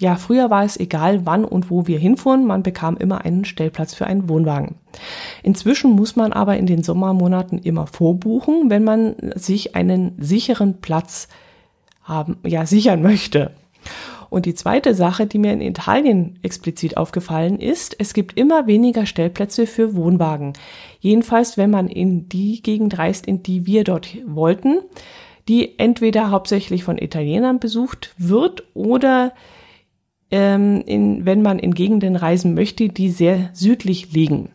ja, 0.00 0.16
früher 0.16 0.50
war 0.50 0.64
es 0.64 0.78
egal, 0.78 1.26
wann 1.26 1.44
und 1.44 1.70
wo 1.70 1.86
wir 1.86 1.98
hinfuhren, 1.98 2.46
man 2.46 2.62
bekam 2.62 2.96
immer 2.96 3.24
einen 3.24 3.44
Stellplatz 3.44 3.94
für 3.94 4.06
einen 4.06 4.28
Wohnwagen. 4.28 4.76
Inzwischen 5.42 5.92
muss 5.92 6.16
man 6.16 6.32
aber 6.32 6.56
in 6.56 6.66
den 6.66 6.82
Sommermonaten 6.82 7.58
immer 7.58 7.86
vorbuchen, 7.86 8.70
wenn 8.70 8.84
man 8.84 9.16
sich 9.34 9.74
einen 9.74 10.12
sicheren 10.18 10.80
Platz 10.80 11.28
haben, 12.02 12.38
ja, 12.44 12.66
sichern 12.66 13.02
möchte. 13.02 13.52
Und 14.30 14.44
die 14.44 14.54
zweite 14.54 14.94
Sache, 14.94 15.26
die 15.26 15.38
mir 15.38 15.52
in 15.52 15.62
Italien 15.62 16.38
explizit 16.42 16.96
aufgefallen 16.96 17.58
ist, 17.58 17.96
es 17.98 18.12
gibt 18.12 18.38
immer 18.38 18.66
weniger 18.66 19.06
Stellplätze 19.06 19.66
für 19.66 19.96
Wohnwagen. 19.96 20.52
Jedenfalls, 21.00 21.56
wenn 21.56 21.70
man 21.70 21.88
in 21.88 22.28
die 22.28 22.62
Gegend 22.62 22.98
reist, 22.98 23.26
in 23.26 23.42
die 23.42 23.64
wir 23.64 23.84
dort 23.84 24.08
wollten, 24.26 24.80
die 25.48 25.78
entweder 25.78 26.30
hauptsächlich 26.30 26.84
von 26.84 26.98
Italienern 26.98 27.58
besucht 27.58 28.14
wird 28.18 28.64
oder 28.74 29.32
ähm, 30.30 30.82
in, 30.86 31.24
wenn 31.24 31.42
man 31.42 31.58
in 31.58 31.74
Gegenden 31.74 32.16
reisen 32.16 32.54
möchte, 32.54 32.88
die 32.88 33.10
sehr 33.10 33.50
südlich 33.52 34.12
liegen. 34.12 34.50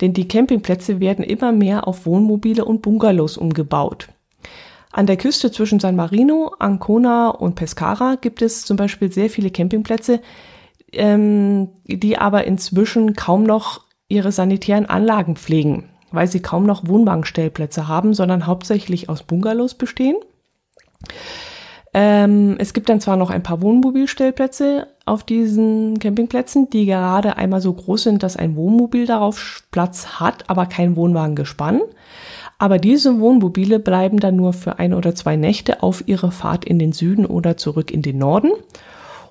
Denn 0.00 0.12
die 0.12 0.26
Campingplätze 0.26 1.00
werden 1.00 1.24
immer 1.24 1.52
mehr 1.52 1.86
auf 1.86 2.06
Wohnmobile 2.06 2.64
und 2.64 2.82
Bungalows 2.82 3.36
umgebaut. 3.36 4.08
An 4.90 5.06
der 5.06 5.16
Küste 5.16 5.50
zwischen 5.50 5.80
San 5.80 5.96
Marino, 5.96 6.54
Ancona 6.58 7.30
und 7.30 7.54
Pescara 7.54 8.16
gibt 8.20 8.42
es 8.42 8.64
zum 8.64 8.76
Beispiel 8.76 9.10
sehr 9.10 9.30
viele 9.30 9.50
Campingplätze, 9.50 10.20
ähm, 10.92 11.70
die 11.86 12.18
aber 12.18 12.44
inzwischen 12.44 13.14
kaum 13.14 13.44
noch 13.44 13.84
ihre 14.08 14.32
sanitären 14.32 14.84
Anlagen 14.84 15.36
pflegen, 15.36 15.88
weil 16.10 16.26
sie 16.26 16.40
kaum 16.40 16.66
noch 16.66 16.86
Wohnwagenstellplätze 16.86 17.88
haben, 17.88 18.12
sondern 18.12 18.46
hauptsächlich 18.46 19.08
aus 19.08 19.22
Bungalows 19.22 19.74
bestehen. 19.74 20.16
Ähm, 21.94 22.56
es 22.58 22.72
gibt 22.72 22.88
dann 22.88 23.00
zwar 23.00 23.16
noch 23.16 23.30
ein 23.30 23.42
paar 23.42 23.60
Wohnmobilstellplätze 23.60 24.86
auf 25.04 25.24
diesen 25.24 25.98
Campingplätzen, 25.98 26.70
die 26.70 26.86
gerade 26.86 27.36
einmal 27.36 27.60
so 27.60 27.72
groß 27.72 28.04
sind, 28.04 28.22
dass 28.22 28.36
ein 28.36 28.56
Wohnmobil 28.56 29.06
darauf 29.06 29.62
Platz 29.70 30.20
hat, 30.20 30.48
aber 30.48 30.66
kein 30.66 30.96
Wohnwagengespann. 30.96 31.82
Aber 32.58 32.78
diese 32.78 33.18
Wohnmobile 33.18 33.78
bleiben 33.78 34.20
dann 34.20 34.36
nur 34.36 34.52
für 34.52 34.78
ein 34.78 34.94
oder 34.94 35.14
zwei 35.14 35.36
Nächte 35.36 35.82
auf 35.82 36.04
ihre 36.06 36.30
Fahrt 36.30 36.64
in 36.64 36.78
den 36.78 36.92
Süden 36.92 37.26
oder 37.26 37.56
zurück 37.56 37.90
in 37.90 38.02
den 38.02 38.18
Norden 38.18 38.52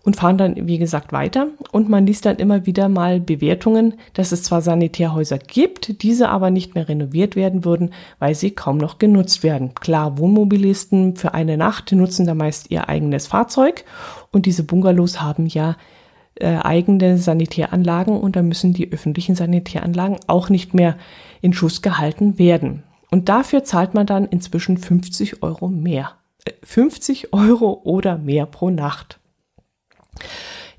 und 0.04 0.16
fahren 0.16 0.38
dann, 0.38 0.68
wie 0.68 0.78
gesagt, 0.78 1.14
weiter. 1.14 1.48
Und 1.72 1.90
man 1.90 2.08
liest 2.08 2.26
dann 2.26 2.38
immer 2.38 2.66
wieder 2.66 2.90
mal 2.90 3.20
Bewertungen, 3.20 3.96
dass 4.14 4.32
es 4.32 4.44
zwar 4.44 4.62
Sanitärhäuser 4.62 5.38
gibt, 5.38 6.02
diese 6.02 6.30
aber 6.30 6.50
nicht 6.50 6.74
mehr 6.74 6.90
renoviert 6.90 7.36
werden 7.36 7.66
würden, 7.66 7.92
weil 8.20 8.34
sie 8.34 8.52
kaum 8.52 8.78
noch 8.78 8.98
genutzt 8.98 9.44
werden. 9.44 9.74
Klar, 9.76 10.18
Wohnmobilisten 10.18 11.16
für 11.16 11.34
eine 11.34 11.58
Nacht 11.58 11.92
nutzen 11.92 12.26
da 12.26 12.34
meist 12.34 12.72
ihr 12.72 12.90
eigenes 12.90 13.28
Fahrzeug 13.28 13.84
und 14.32 14.46
diese 14.46 14.64
Bungalows 14.64 15.22
haben 15.22 15.46
ja 15.46 15.76
äh, 16.36 16.58
eigene 16.58 17.18
Sanitäranlagen 17.18 18.20
und 18.20 18.36
da 18.36 18.42
müssen 18.42 18.74
die 18.74 18.92
öffentlichen 18.92 19.36
Sanitäranlagen 19.36 20.18
auch 20.28 20.50
nicht 20.50 20.74
mehr 20.74 20.98
in 21.42 21.54
Schuss 21.54 21.82
gehalten 21.82 22.40
werden. 22.40 22.84
Und 23.12 23.30
dafür 23.30 23.64
zahlt 23.64 23.94
man 23.94 24.08
dann 24.08 24.26
inzwischen 24.26 24.78
50 24.78 25.44
Euro 25.44 25.68
mehr. 25.68 26.14
50 26.64 27.26
äh, 27.26 27.28
Euro 27.32 27.82
oder 27.84 28.18
mehr 28.18 28.46
pro 28.46 28.70
Nacht. 28.70 29.21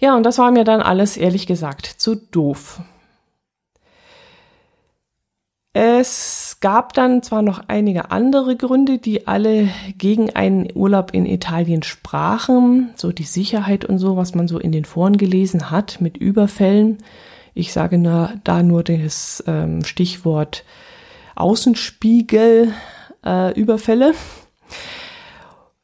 Ja, 0.02 0.16
und 0.16 0.24
das 0.24 0.38
war 0.38 0.50
mir 0.50 0.64
dann 0.64 0.82
alles 0.82 1.16
ehrlich 1.16 1.46
gesagt 1.46 1.86
zu 1.86 2.16
doof. 2.16 2.80
Es 5.74 6.58
gab 6.60 6.92
dann 6.92 7.22
zwar 7.22 7.40
noch 7.40 7.62
einige 7.68 8.10
andere 8.10 8.56
Gründe, 8.56 8.98
die 8.98 9.28
alle 9.28 9.68
gegen 9.96 10.34
einen 10.34 10.68
Urlaub 10.74 11.14
in 11.14 11.24
Italien 11.24 11.84
sprachen, 11.84 12.90
so 12.96 13.12
die 13.12 13.22
Sicherheit 13.22 13.84
und 13.84 13.98
so, 13.98 14.16
was 14.16 14.34
man 14.34 14.48
so 14.48 14.58
in 14.58 14.72
den 14.72 14.84
Foren 14.84 15.18
gelesen 15.18 15.70
hat 15.70 16.00
mit 16.00 16.16
Überfällen. 16.16 16.98
Ich 17.54 17.72
sage 17.72 17.96
nur, 17.96 18.32
da 18.42 18.64
nur 18.64 18.82
das 18.82 19.42
ähm, 19.46 19.84
Stichwort 19.84 20.64
Außenspiegel, 21.36 22.74
äh. 23.24 24.12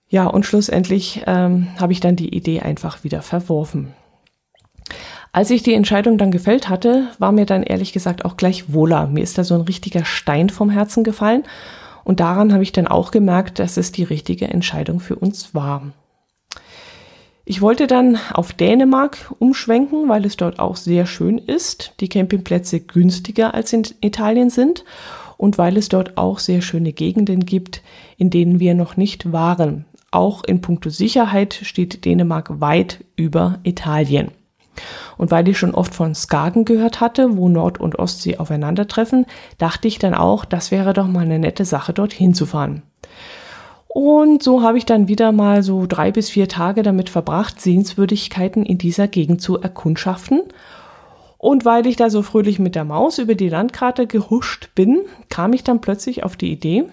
Ja, 0.08 0.26
und 0.26 0.44
schlussendlich 0.44 1.22
ähm, 1.26 1.68
habe 1.80 1.92
ich 1.92 2.00
dann 2.00 2.16
die 2.16 2.34
Idee 2.34 2.60
einfach 2.60 3.04
wieder 3.04 3.22
verworfen. 3.22 3.94
Als 5.38 5.50
ich 5.50 5.62
die 5.62 5.74
Entscheidung 5.74 6.18
dann 6.18 6.32
gefällt 6.32 6.68
hatte, 6.68 7.12
war 7.20 7.30
mir 7.30 7.46
dann 7.46 7.62
ehrlich 7.62 7.92
gesagt 7.92 8.24
auch 8.24 8.36
gleich 8.36 8.72
wohler. 8.72 9.06
Mir 9.06 9.22
ist 9.22 9.38
da 9.38 9.44
so 9.44 9.54
ein 9.54 9.60
richtiger 9.60 10.04
Stein 10.04 10.50
vom 10.50 10.68
Herzen 10.68 11.04
gefallen 11.04 11.44
und 12.02 12.18
daran 12.18 12.52
habe 12.52 12.64
ich 12.64 12.72
dann 12.72 12.88
auch 12.88 13.12
gemerkt, 13.12 13.60
dass 13.60 13.76
es 13.76 13.92
die 13.92 14.02
richtige 14.02 14.48
Entscheidung 14.48 14.98
für 14.98 15.14
uns 15.14 15.54
war. 15.54 15.92
Ich 17.44 17.60
wollte 17.60 17.86
dann 17.86 18.18
auf 18.32 18.52
Dänemark 18.52 19.32
umschwenken, 19.38 20.08
weil 20.08 20.24
es 20.24 20.36
dort 20.36 20.58
auch 20.58 20.74
sehr 20.74 21.06
schön 21.06 21.38
ist, 21.38 21.92
die 22.00 22.08
Campingplätze 22.08 22.80
günstiger 22.80 23.54
als 23.54 23.72
in 23.72 23.84
Italien 24.00 24.50
sind 24.50 24.84
und 25.36 25.56
weil 25.56 25.76
es 25.76 25.88
dort 25.88 26.18
auch 26.18 26.40
sehr 26.40 26.62
schöne 26.62 26.92
Gegenden 26.92 27.46
gibt, 27.46 27.82
in 28.16 28.30
denen 28.30 28.58
wir 28.58 28.74
noch 28.74 28.96
nicht 28.96 29.30
waren. 29.30 29.84
Auch 30.10 30.42
in 30.42 30.62
puncto 30.62 30.90
Sicherheit 30.90 31.54
steht 31.62 32.04
Dänemark 32.04 32.60
weit 32.60 33.04
über 33.14 33.60
Italien. 33.62 34.32
Und 35.16 35.30
weil 35.30 35.48
ich 35.48 35.58
schon 35.58 35.74
oft 35.74 35.94
von 35.94 36.14
Skagen 36.14 36.64
gehört 36.64 37.00
hatte, 37.00 37.36
wo 37.36 37.48
Nord- 37.48 37.80
und 37.80 37.98
Ostsee 37.98 38.38
aufeinandertreffen, 38.38 39.26
dachte 39.58 39.88
ich 39.88 39.98
dann 39.98 40.14
auch, 40.14 40.44
das 40.44 40.70
wäre 40.70 40.92
doch 40.92 41.06
mal 41.06 41.24
eine 41.24 41.38
nette 41.38 41.64
Sache, 41.64 41.92
dorthin 41.92 42.34
zu 42.34 42.46
fahren. 42.46 42.82
Und 43.88 44.42
so 44.42 44.62
habe 44.62 44.78
ich 44.78 44.86
dann 44.86 45.08
wieder 45.08 45.32
mal 45.32 45.62
so 45.62 45.86
drei 45.86 46.12
bis 46.12 46.30
vier 46.30 46.48
Tage 46.48 46.82
damit 46.82 47.10
verbracht, 47.10 47.60
Sehenswürdigkeiten 47.60 48.64
in 48.64 48.78
dieser 48.78 49.08
Gegend 49.08 49.40
zu 49.40 49.58
erkundschaften 49.58 50.42
und 51.38 51.64
weil 51.64 51.86
ich 51.86 51.94
da 51.94 52.10
so 52.10 52.22
fröhlich 52.22 52.58
mit 52.58 52.74
der 52.74 52.84
Maus 52.84 53.18
über 53.18 53.36
die 53.36 53.48
Landkarte 53.48 54.08
gehuscht 54.08 54.70
bin, 54.74 55.02
kam 55.30 55.52
ich 55.52 55.62
dann 55.62 55.80
plötzlich 55.80 56.24
auf 56.24 56.36
die 56.36 56.50
Idee, 56.50 56.84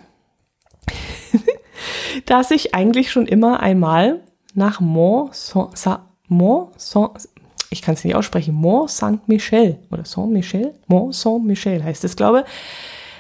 dass 2.28 2.52
ich 2.52 2.76
eigentlich 2.76 3.12
schon 3.12 3.26
immer 3.26 3.60
einmal 3.60 4.22
nach 4.54 4.80
Mont 4.80 5.34
Saint, 5.34 6.00
Mont 6.28 6.80
Saint, 6.80 7.28
ich 7.70 7.82
kann 7.82 7.96
es 7.96 8.04
nicht 8.04 8.16
aussprechen, 8.16 8.56
Mont 8.56 8.90
Saint-Michel 8.90 9.80
oder 9.92 10.06
Saint-Michel, 10.06 10.74
Mont 10.88 11.16
Saint-Michel 11.16 11.84
heißt 11.84 12.04
es, 12.04 12.16
glaube 12.16 12.46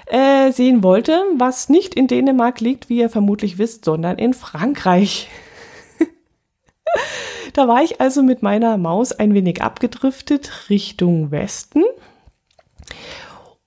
äh, 0.07 0.51
sehen 0.51 0.83
wollte, 0.83 1.19
was 1.37 1.69
nicht 1.69 1.95
in 1.95 2.07
Dänemark 2.07 2.59
liegt, 2.61 2.89
wie 2.89 2.99
ihr 2.99 3.09
vermutlich 3.09 3.57
wisst, 3.57 3.85
sondern 3.85 4.17
in 4.17 4.33
Frankreich. 4.33 5.29
Da 7.53 7.69
war 7.69 7.81
ich 7.81 8.01
also 8.01 8.21
mit 8.21 8.41
meiner 8.41 8.75
Maus 8.75 9.13
ein 9.13 9.33
wenig 9.33 9.61
abgedriftet 9.61 10.69
Richtung 10.69 11.31
Westen 11.31 11.83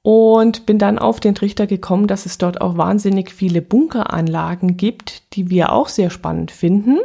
und 0.02 0.66
bin 0.66 0.78
dann 0.78 0.99
auf 0.99 1.20
den 1.20 1.35
Trichter 1.35 1.66
gekommen, 1.66 2.06
dass 2.06 2.26
es 2.26 2.37
dort 2.37 2.61
auch 2.61 2.76
wahnsinnig 2.76 3.32
viele 3.32 3.62
Bunkeranlagen 3.62 4.76
gibt, 4.76 5.35
die 5.35 5.49
wir 5.49 5.73
auch 5.73 5.88
sehr 5.88 6.11
spannend 6.11 6.50
finden. 6.50 6.99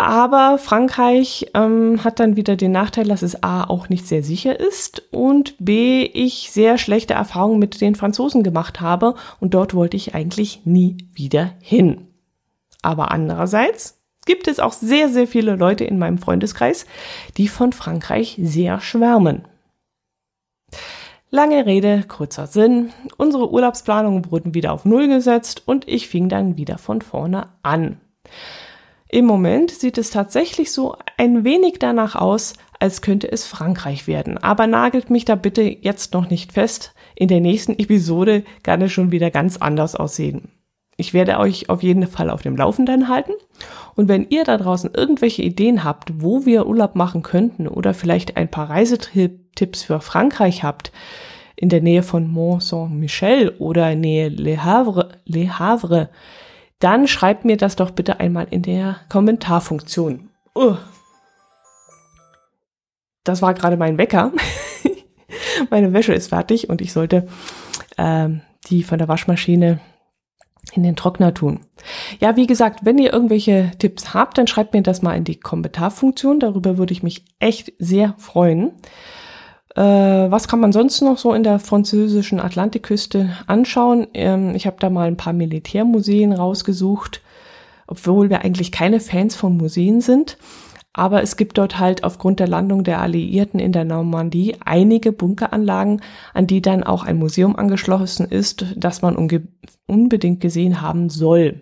Aber 0.00 0.56
Frankreich 0.56 1.50
ähm, 1.52 2.02
hat 2.02 2.20
dann 2.20 2.34
wieder 2.34 2.56
den 2.56 2.72
Nachteil, 2.72 3.06
dass 3.06 3.20
es 3.20 3.42
A 3.42 3.64
auch 3.64 3.90
nicht 3.90 4.08
sehr 4.08 4.22
sicher 4.22 4.58
ist 4.58 5.02
und 5.10 5.56
B 5.58 6.04
ich 6.04 6.50
sehr 6.50 6.78
schlechte 6.78 7.12
Erfahrungen 7.12 7.58
mit 7.58 7.82
den 7.82 7.94
Franzosen 7.94 8.42
gemacht 8.42 8.80
habe 8.80 9.14
und 9.40 9.52
dort 9.52 9.74
wollte 9.74 9.98
ich 9.98 10.14
eigentlich 10.14 10.62
nie 10.64 11.06
wieder 11.12 11.52
hin. 11.60 12.06
Aber 12.80 13.10
andererseits 13.10 14.00
gibt 14.24 14.48
es 14.48 14.58
auch 14.58 14.72
sehr, 14.72 15.10
sehr 15.10 15.26
viele 15.26 15.54
Leute 15.54 15.84
in 15.84 15.98
meinem 15.98 16.16
Freundeskreis, 16.16 16.86
die 17.36 17.46
von 17.46 17.74
Frankreich 17.74 18.38
sehr 18.42 18.80
schwärmen. 18.80 19.44
Lange 21.28 21.66
Rede, 21.66 22.04
kurzer 22.08 22.46
Sinn. 22.46 22.88
Unsere 23.18 23.52
Urlaubsplanungen 23.52 24.30
wurden 24.30 24.54
wieder 24.54 24.72
auf 24.72 24.86
Null 24.86 25.08
gesetzt 25.08 25.64
und 25.66 25.86
ich 25.86 26.08
fing 26.08 26.30
dann 26.30 26.56
wieder 26.56 26.78
von 26.78 27.02
vorne 27.02 27.48
an. 27.62 28.00
Im 29.12 29.24
Moment 29.24 29.72
sieht 29.72 29.98
es 29.98 30.10
tatsächlich 30.10 30.70
so 30.70 30.94
ein 31.16 31.42
wenig 31.42 31.80
danach 31.80 32.14
aus, 32.14 32.54
als 32.78 33.02
könnte 33.02 33.30
es 33.30 33.44
Frankreich 33.44 34.06
werden. 34.06 34.38
Aber 34.38 34.68
nagelt 34.68 35.10
mich 35.10 35.24
da 35.24 35.34
bitte 35.34 35.62
jetzt 35.62 36.14
noch 36.14 36.30
nicht 36.30 36.52
fest. 36.52 36.94
In 37.16 37.26
der 37.26 37.40
nächsten 37.40 37.72
Episode 37.72 38.44
kann 38.62 38.80
es 38.82 38.92
schon 38.92 39.10
wieder 39.10 39.32
ganz 39.32 39.56
anders 39.56 39.96
aussehen. 39.96 40.52
Ich 40.96 41.12
werde 41.12 41.38
euch 41.38 41.68
auf 41.70 41.82
jeden 41.82 42.06
Fall 42.06 42.30
auf 42.30 42.42
dem 42.42 42.56
Laufenden 42.56 43.08
halten. 43.08 43.32
Und 43.96 44.08
wenn 44.08 44.28
ihr 44.28 44.44
da 44.44 44.56
draußen 44.56 44.92
irgendwelche 44.94 45.42
Ideen 45.42 45.82
habt, 45.82 46.22
wo 46.22 46.46
wir 46.46 46.66
Urlaub 46.66 46.94
machen 46.94 47.22
könnten 47.22 47.66
oder 47.66 47.94
vielleicht 47.94 48.36
ein 48.36 48.50
paar 48.50 48.70
Reisetipps 48.70 49.82
für 49.82 50.00
Frankreich 50.00 50.62
habt, 50.62 50.92
in 51.56 51.68
der 51.68 51.80
Nähe 51.80 52.04
von 52.04 52.30
Mont 52.30 52.62
Saint-Michel 52.62 53.56
oder 53.58 53.94
Nähe 53.96 54.28
Le 54.28 54.62
Havre, 54.62 55.08
Le 55.24 55.58
Havre, 55.58 56.10
dann 56.80 57.06
schreibt 57.06 57.44
mir 57.44 57.56
das 57.56 57.76
doch 57.76 57.90
bitte 57.90 58.20
einmal 58.20 58.48
in 58.50 58.62
der 58.62 58.96
Kommentarfunktion. 59.08 60.30
Uh. 60.56 60.76
Das 63.22 63.42
war 63.42 63.54
gerade 63.54 63.76
mein 63.76 63.98
Wecker. 63.98 64.32
Meine 65.70 65.92
Wäsche 65.92 66.14
ist 66.14 66.28
fertig 66.28 66.68
und 66.68 66.80
ich 66.80 66.92
sollte 66.92 67.28
ähm, 67.98 68.40
die 68.66 68.82
von 68.82 68.98
der 68.98 69.08
Waschmaschine 69.08 69.78
in 70.72 70.82
den 70.82 70.96
Trockner 70.96 71.34
tun. 71.34 71.60
Ja, 72.18 72.36
wie 72.36 72.46
gesagt, 72.46 72.80
wenn 72.84 72.98
ihr 72.98 73.12
irgendwelche 73.12 73.72
Tipps 73.78 74.14
habt, 74.14 74.38
dann 74.38 74.46
schreibt 74.46 74.72
mir 74.72 74.82
das 74.82 75.02
mal 75.02 75.16
in 75.16 75.24
die 75.24 75.38
Kommentarfunktion. 75.38 76.40
Darüber 76.40 76.78
würde 76.78 76.92
ich 76.92 77.02
mich 77.02 77.24
echt 77.38 77.72
sehr 77.78 78.14
freuen. 78.18 78.72
Äh, 79.76 79.82
was 79.82 80.48
kann 80.48 80.60
man 80.60 80.72
sonst 80.72 81.00
noch 81.00 81.18
so 81.18 81.32
in 81.32 81.42
der 81.42 81.58
französischen 81.58 82.40
Atlantikküste 82.40 83.30
anschauen? 83.46 84.08
Ähm, 84.14 84.54
ich 84.54 84.66
habe 84.66 84.76
da 84.80 84.90
mal 84.90 85.06
ein 85.06 85.16
paar 85.16 85.32
Militärmuseen 85.32 86.32
rausgesucht, 86.32 87.22
obwohl 87.86 88.30
wir 88.30 88.42
eigentlich 88.42 88.72
keine 88.72 89.00
Fans 89.00 89.36
von 89.36 89.56
Museen 89.56 90.00
sind. 90.00 90.38
Aber 90.92 91.22
es 91.22 91.36
gibt 91.36 91.56
dort 91.56 91.78
halt 91.78 92.02
aufgrund 92.02 92.40
der 92.40 92.48
Landung 92.48 92.82
der 92.82 93.00
Alliierten 93.00 93.60
in 93.60 93.70
der 93.70 93.84
Normandie 93.84 94.56
einige 94.64 95.12
Bunkeranlagen, 95.12 96.02
an 96.34 96.48
die 96.48 96.60
dann 96.62 96.82
auch 96.82 97.04
ein 97.04 97.16
Museum 97.16 97.54
angeschlossen 97.54 98.26
ist, 98.26 98.66
das 98.76 99.00
man 99.00 99.16
unbedingt 99.86 100.40
gesehen 100.40 100.80
haben 100.80 101.08
soll. 101.08 101.60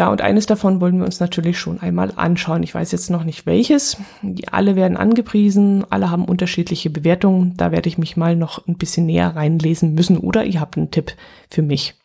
Ja, 0.00 0.08
und 0.08 0.22
eines 0.22 0.46
davon 0.46 0.80
wollen 0.80 0.96
wir 0.96 1.04
uns 1.04 1.20
natürlich 1.20 1.58
schon 1.58 1.78
einmal 1.78 2.10
anschauen. 2.16 2.62
Ich 2.62 2.74
weiß 2.74 2.90
jetzt 2.90 3.10
noch 3.10 3.22
nicht 3.22 3.44
welches. 3.44 3.98
Die 4.22 4.48
alle 4.48 4.74
werden 4.74 4.96
angepriesen, 4.96 5.84
alle 5.90 6.10
haben 6.10 6.24
unterschiedliche 6.24 6.88
Bewertungen. 6.88 7.54
Da 7.58 7.70
werde 7.70 7.90
ich 7.90 7.98
mich 7.98 8.16
mal 8.16 8.34
noch 8.34 8.66
ein 8.66 8.78
bisschen 8.78 9.04
näher 9.04 9.36
reinlesen 9.36 9.92
müssen 9.92 10.16
oder 10.16 10.42
ihr 10.46 10.58
habt 10.58 10.78
einen 10.78 10.90
Tipp 10.90 11.12
für 11.50 11.60
mich. 11.60 11.96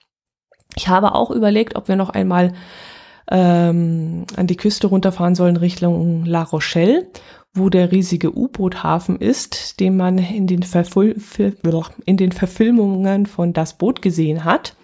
Ich 0.75 0.89
habe 0.89 1.15
auch 1.15 1.31
überlegt, 1.31 1.77
ob 1.77 1.87
wir 1.87 1.95
noch 1.95 2.09
einmal 2.09 2.51
ähm, 3.31 4.25
an 4.35 4.47
die 4.47 4.57
Küste 4.57 4.87
runterfahren 4.87 5.35
sollen 5.35 5.55
Richtung 5.55 6.25
La 6.25 6.43
Rochelle, 6.43 7.07
wo 7.53 7.69
der 7.69 7.93
riesige 7.93 8.37
U-Boot-Hafen 8.37 9.21
ist, 9.21 9.79
den 9.79 9.95
man 9.95 10.17
in 10.17 10.47
den, 10.47 10.63
Verfil 10.63 11.15
in 12.03 12.17
den 12.17 12.33
Verfilmungen 12.33 13.25
von 13.25 13.53
Das 13.53 13.77
Boot 13.77 14.01
gesehen 14.01 14.43
hat. 14.43 14.75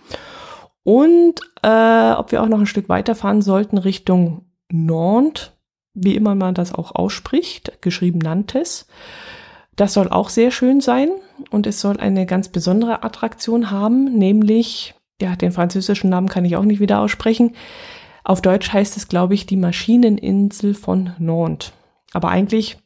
Und 0.83 1.35
äh, 1.61 2.11
ob 2.13 2.31
wir 2.31 2.41
auch 2.41 2.47
noch 2.47 2.59
ein 2.59 2.65
Stück 2.65 2.89
weiterfahren 2.89 3.41
sollten 3.41 3.77
Richtung 3.77 4.45
Nantes, 4.71 5.51
wie 5.93 6.15
immer 6.15 6.35
man 6.35 6.55
das 6.55 6.73
auch 6.73 6.95
ausspricht, 6.95 7.81
geschrieben 7.81 8.19
Nantes. 8.19 8.87
Das 9.75 9.93
soll 9.93 10.09
auch 10.09 10.29
sehr 10.29 10.51
schön 10.51 10.81
sein 10.81 11.09
und 11.49 11.67
es 11.67 11.81
soll 11.81 11.97
eine 11.97 12.25
ganz 12.25 12.49
besondere 12.49 13.03
Attraktion 13.03 13.71
haben, 13.71 14.17
nämlich, 14.17 14.95
ja, 15.21 15.35
den 15.35 15.51
französischen 15.51 16.09
Namen 16.09 16.29
kann 16.29 16.45
ich 16.45 16.55
auch 16.55 16.63
nicht 16.63 16.79
wieder 16.79 16.99
aussprechen, 16.99 17.55
auf 18.23 18.41
Deutsch 18.41 18.71
heißt 18.71 18.97
es, 18.97 19.07
glaube 19.07 19.33
ich, 19.33 19.45
die 19.45 19.57
Maschineninsel 19.57 20.73
von 20.73 21.13
Nantes. 21.17 21.73
Aber 22.13 22.29
eigentlich 22.29 22.77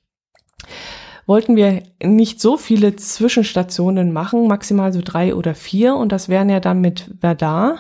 wollten 1.26 1.56
wir 1.56 1.84
nicht 2.04 2.40
so 2.40 2.58
viele 2.58 2.96
Zwischenstationen 2.96 4.12
machen, 4.12 4.48
maximal 4.48 4.94
so 4.94 5.02
drei 5.04 5.36
oder 5.36 5.56
vier. 5.56 5.96
Und 5.96 6.12
das 6.12 6.30
wären 6.30 6.50
ja 6.50 6.60
dann 6.60 6.82
mit 6.82 7.12
Verdun, 7.20 7.78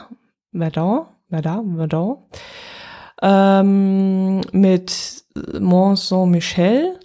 Verdun, 0.52 1.06
Verdun, 1.30 1.76
Verdun, 1.78 2.18
ähm, 3.22 4.42
mit 4.52 5.24
Mont 5.60 6.00
Saint-Michel 6.00 7.00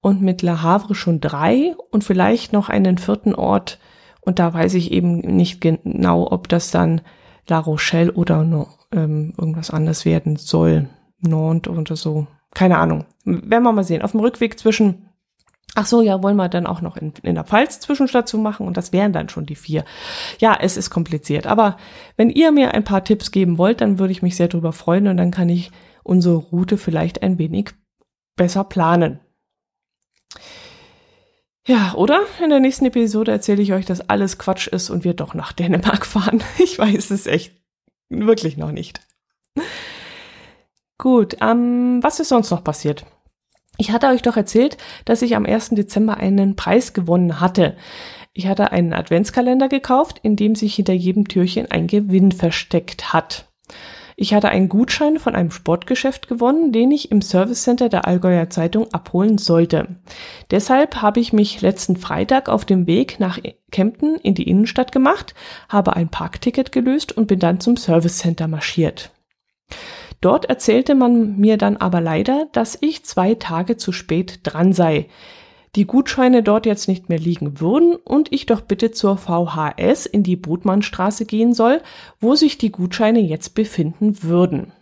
und 0.00 0.22
mit 0.22 0.42
Le 0.42 0.62
Havre 0.62 0.94
schon 0.94 1.20
drei 1.20 1.74
und 1.90 2.04
vielleicht 2.04 2.52
noch 2.52 2.68
einen 2.68 2.98
vierten 2.98 3.34
Ort. 3.34 3.78
Und 4.20 4.38
da 4.38 4.52
weiß 4.52 4.74
ich 4.74 4.92
eben 4.92 5.18
nicht 5.18 5.60
genau, 5.60 6.30
ob 6.30 6.48
das 6.48 6.70
dann 6.70 7.00
La 7.48 7.58
Rochelle 7.58 8.12
oder 8.12 8.44
no, 8.44 8.68
ähm, 8.92 9.34
irgendwas 9.36 9.70
anderes 9.70 10.04
werden 10.04 10.36
soll. 10.36 10.88
Nantes 11.20 11.72
oder 11.72 11.96
so. 11.96 12.26
Keine 12.54 12.78
Ahnung. 12.78 13.04
Werden 13.24 13.62
wir 13.62 13.72
mal 13.72 13.84
sehen. 13.84 14.02
Auf 14.02 14.12
dem 14.12 14.20
Rückweg 14.20 14.58
zwischen 14.58 15.08
Ach 15.74 15.86
so, 15.86 16.02
ja, 16.02 16.22
wollen 16.22 16.36
wir 16.36 16.50
dann 16.50 16.66
auch 16.66 16.82
noch 16.82 16.98
in, 16.98 17.14
in 17.22 17.34
der 17.34 17.44
Pfalz 17.44 17.80
Zwischenstation 17.80 18.42
machen 18.42 18.66
und 18.66 18.76
das 18.76 18.92
wären 18.92 19.12
dann 19.14 19.30
schon 19.30 19.46
die 19.46 19.56
vier. 19.56 19.84
Ja, 20.38 20.56
es 20.60 20.76
ist 20.76 20.90
kompliziert, 20.90 21.46
aber 21.46 21.78
wenn 22.16 22.28
ihr 22.28 22.52
mir 22.52 22.74
ein 22.74 22.84
paar 22.84 23.04
Tipps 23.04 23.30
geben 23.30 23.56
wollt, 23.56 23.80
dann 23.80 23.98
würde 23.98 24.12
ich 24.12 24.20
mich 24.20 24.36
sehr 24.36 24.48
darüber 24.48 24.72
freuen 24.72 25.08
und 25.08 25.16
dann 25.16 25.30
kann 25.30 25.48
ich 25.48 25.70
unsere 26.02 26.36
Route 26.36 26.76
vielleicht 26.76 27.22
ein 27.22 27.38
wenig 27.38 27.70
besser 28.36 28.64
planen. 28.64 29.20
Ja, 31.66 31.94
oder? 31.94 32.22
In 32.42 32.50
der 32.50 32.60
nächsten 32.60 32.86
Episode 32.86 33.30
erzähle 33.30 33.62
ich 33.62 33.72
euch, 33.72 33.86
dass 33.86 34.08
alles 34.08 34.36
Quatsch 34.36 34.66
ist 34.66 34.90
und 34.90 35.04
wir 35.04 35.14
doch 35.14 35.32
nach 35.32 35.52
Dänemark 35.52 36.04
fahren. 36.06 36.42
Ich 36.58 36.78
weiß 36.78 37.10
es 37.10 37.26
echt 37.26 37.56
wirklich 38.08 38.56
noch 38.56 38.72
nicht. 38.72 39.00
Gut, 40.98 41.36
ähm, 41.40 42.00
was 42.02 42.20
ist 42.20 42.28
sonst 42.28 42.50
noch 42.50 42.62
passiert? 42.62 43.06
Ich 43.78 43.90
hatte 43.90 44.08
euch 44.08 44.22
doch 44.22 44.36
erzählt, 44.36 44.76
dass 45.04 45.22
ich 45.22 45.34
am 45.34 45.46
1. 45.46 45.70
Dezember 45.70 46.18
einen 46.18 46.56
Preis 46.56 46.92
gewonnen 46.92 47.40
hatte. 47.40 47.76
Ich 48.34 48.46
hatte 48.46 48.72
einen 48.72 48.92
Adventskalender 48.92 49.68
gekauft, 49.68 50.18
in 50.22 50.36
dem 50.36 50.54
sich 50.54 50.74
hinter 50.74 50.92
jedem 50.92 51.28
Türchen 51.28 51.70
ein 51.70 51.86
Gewinn 51.86 52.32
versteckt 52.32 53.12
hat. 53.12 53.46
Ich 54.16 54.34
hatte 54.34 54.50
einen 54.50 54.68
Gutschein 54.68 55.18
von 55.18 55.34
einem 55.34 55.50
Sportgeschäft 55.50 56.28
gewonnen, 56.28 56.70
den 56.70 56.90
ich 56.90 57.10
im 57.10 57.22
Service 57.22 57.62
Center 57.62 57.88
der 57.88 58.06
Allgäuer 58.06 58.50
Zeitung 58.50 58.92
abholen 58.92 59.38
sollte. 59.38 59.96
Deshalb 60.50 61.02
habe 61.02 61.20
ich 61.20 61.32
mich 61.32 61.60
letzten 61.60 61.96
Freitag 61.96 62.48
auf 62.48 62.64
dem 62.64 62.86
Weg 62.86 63.18
nach 63.20 63.38
Kempten 63.70 64.16
in 64.16 64.34
die 64.34 64.48
Innenstadt 64.48 64.92
gemacht, 64.92 65.34
habe 65.68 65.96
ein 65.96 66.08
Parkticket 66.08 66.72
gelöst 66.72 67.16
und 67.16 67.26
bin 67.26 67.38
dann 67.38 67.60
zum 67.60 67.76
Service 67.76 68.18
Center 68.18 68.48
marschiert. 68.48 69.10
Dort 70.22 70.46
erzählte 70.46 70.94
man 70.94 71.36
mir 71.36 71.58
dann 71.58 71.76
aber 71.76 72.00
leider, 72.00 72.48
dass 72.52 72.78
ich 72.80 73.04
zwei 73.04 73.34
Tage 73.34 73.76
zu 73.76 73.92
spät 73.92 74.40
dran 74.44 74.72
sei 74.72 75.08
die 75.74 75.86
Gutscheine 75.86 76.42
dort 76.42 76.66
jetzt 76.66 76.86
nicht 76.86 77.08
mehr 77.08 77.18
liegen 77.18 77.60
würden 77.60 77.96
und 77.96 78.30
ich 78.32 78.46
doch 78.46 78.60
bitte 78.60 78.90
zur 78.90 79.16
VHS 79.16 80.06
in 80.06 80.22
die 80.22 80.36
Brutmannstraße 80.36 81.24
gehen 81.24 81.54
soll, 81.54 81.80
wo 82.20 82.34
sich 82.34 82.58
die 82.58 82.70
Gutscheine 82.70 83.20
jetzt 83.20 83.54
befinden 83.54 84.22
würden. 84.22 84.72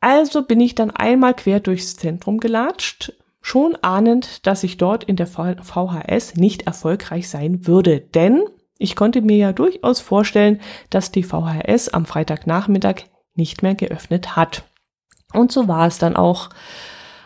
Also 0.00 0.42
bin 0.42 0.60
ich 0.60 0.74
dann 0.74 0.90
einmal 0.90 1.34
quer 1.34 1.60
durchs 1.60 1.96
Zentrum 1.96 2.38
gelatscht, 2.38 3.12
schon 3.42 3.76
ahnend, 3.82 4.46
dass 4.46 4.64
ich 4.64 4.78
dort 4.78 5.04
in 5.04 5.16
der 5.16 5.26
VHS 5.26 6.36
nicht 6.36 6.62
erfolgreich 6.62 7.28
sein 7.28 7.66
würde, 7.66 8.00
denn 8.00 8.44
ich 8.78 8.96
konnte 8.96 9.20
mir 9.22 9.36
ja 9.36 9.52
durchaus 9.52 10.00
vorstellen, 10.00 10.60
dass 10.88 11.10
die 11.10 11.24
VHS 11.24 11.88
am 11.88 12.06
Freitagnachmittag 12.06 13.04
nicht 13.38 13.62
mehr 13.62 13.74
geöffnet 13.74 14.36
hat. 14.36 14.64
Und 15.32 15.50
so 15.50 15.68
war 15.68 15.86
es 15.86 15.96
dann 15.98 16.16
auch. 16.16 16.50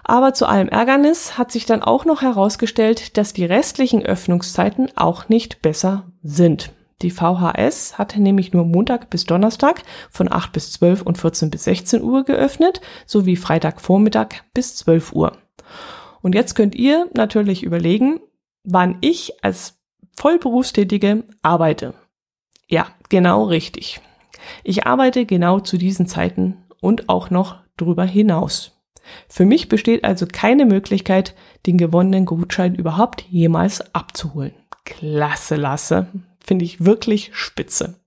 Aber 0.05 0.35
zu 0.35 0.47
allem 0.47 0.69
Ärgernis 0.69 1.39
hat 1.39 1.51
sich 1.51 1.67
dann 1.67 1.83
auch 1.83 2.05
noch 2.05 2.23
herausgestellt, 2.23 3.17
dass 3.17 3.33
die 3.33 3.45
restlichen 3.45 4.05
Öffnungszeiten 4.05 4.91
auch 4.97 5.29
nicht 5.29 5.63
besser 5.63 6.13
sind. 6.23 6.73
Die 7.03 7.11
VHS 7.11 7.99
hatte 7.99 8.21
nämlich 8.21 8.53
nur 8.53 8.65
Montag 8.65 9.11
bis 9.11 9.25
Donnerstag 9.25 9.83
von 10.11 10.31
8 10.31 10.53
bis 10.53 10.73
12 10.73 11.03
und 11.03 11.19
14 11.19 11.51
bis 11.51 11.65
16 11.65 12.03
Uhr 12.03 12.25
geöffnet, 12.25 12.81
sowie 13.07 13.37
Freitagvormittag 13.37 14.43
bis 14.55 14.77
12 14.77 15.13
Uhr. 15.13 15.33
Und 16.21 16.35
jetzt 16.35 16.55
könnt 16.55 16.77
ihr 16.77 17.09
natürlich 17.15 17.65
überlegen, 17.65 18.21
wann 18.63 18.99
ich 19.01 19.45
als 19.45 19.81
Vollberufstätige 20.17 21.25
arbeite. 21.43 21.95
Ja, 22.69 22.87
genau 23.09 23.45
richtig. 23.45 24.01
Ich 24.65 24.87
arbeite 24.87 25.27
genau 25.27 25.61
zu 25.61 25.77
diesen 25.77 26.07
Zeiten 26.07 26.57
und 26.81 27.09
auch 27.09 27.31
noch 27.31 27.59
drüber 27.77 28.05
hinaus. 28.05 28.81
Für 29.29 29.45
mich 29.45 29.69
besteht 29.69 30.05
also 30.05 30.27
keine 30.27 30.65
Möglichkeit, 30.65 31.35
den 31.67 31.79
gewonnenen 31.79 32.25
Gutschein 32.25 32.75
überhaupt 32.75 33.23
jemals 33.23 33.95
abzuholen. 33.95 34.55
Klasse, 34.85 35.57
Lasse. 35.57 36.07
Finde 36.45 36.65
ich 36.65 36.85
wirklich 36.85 37.31
spitze. 37.35 38.01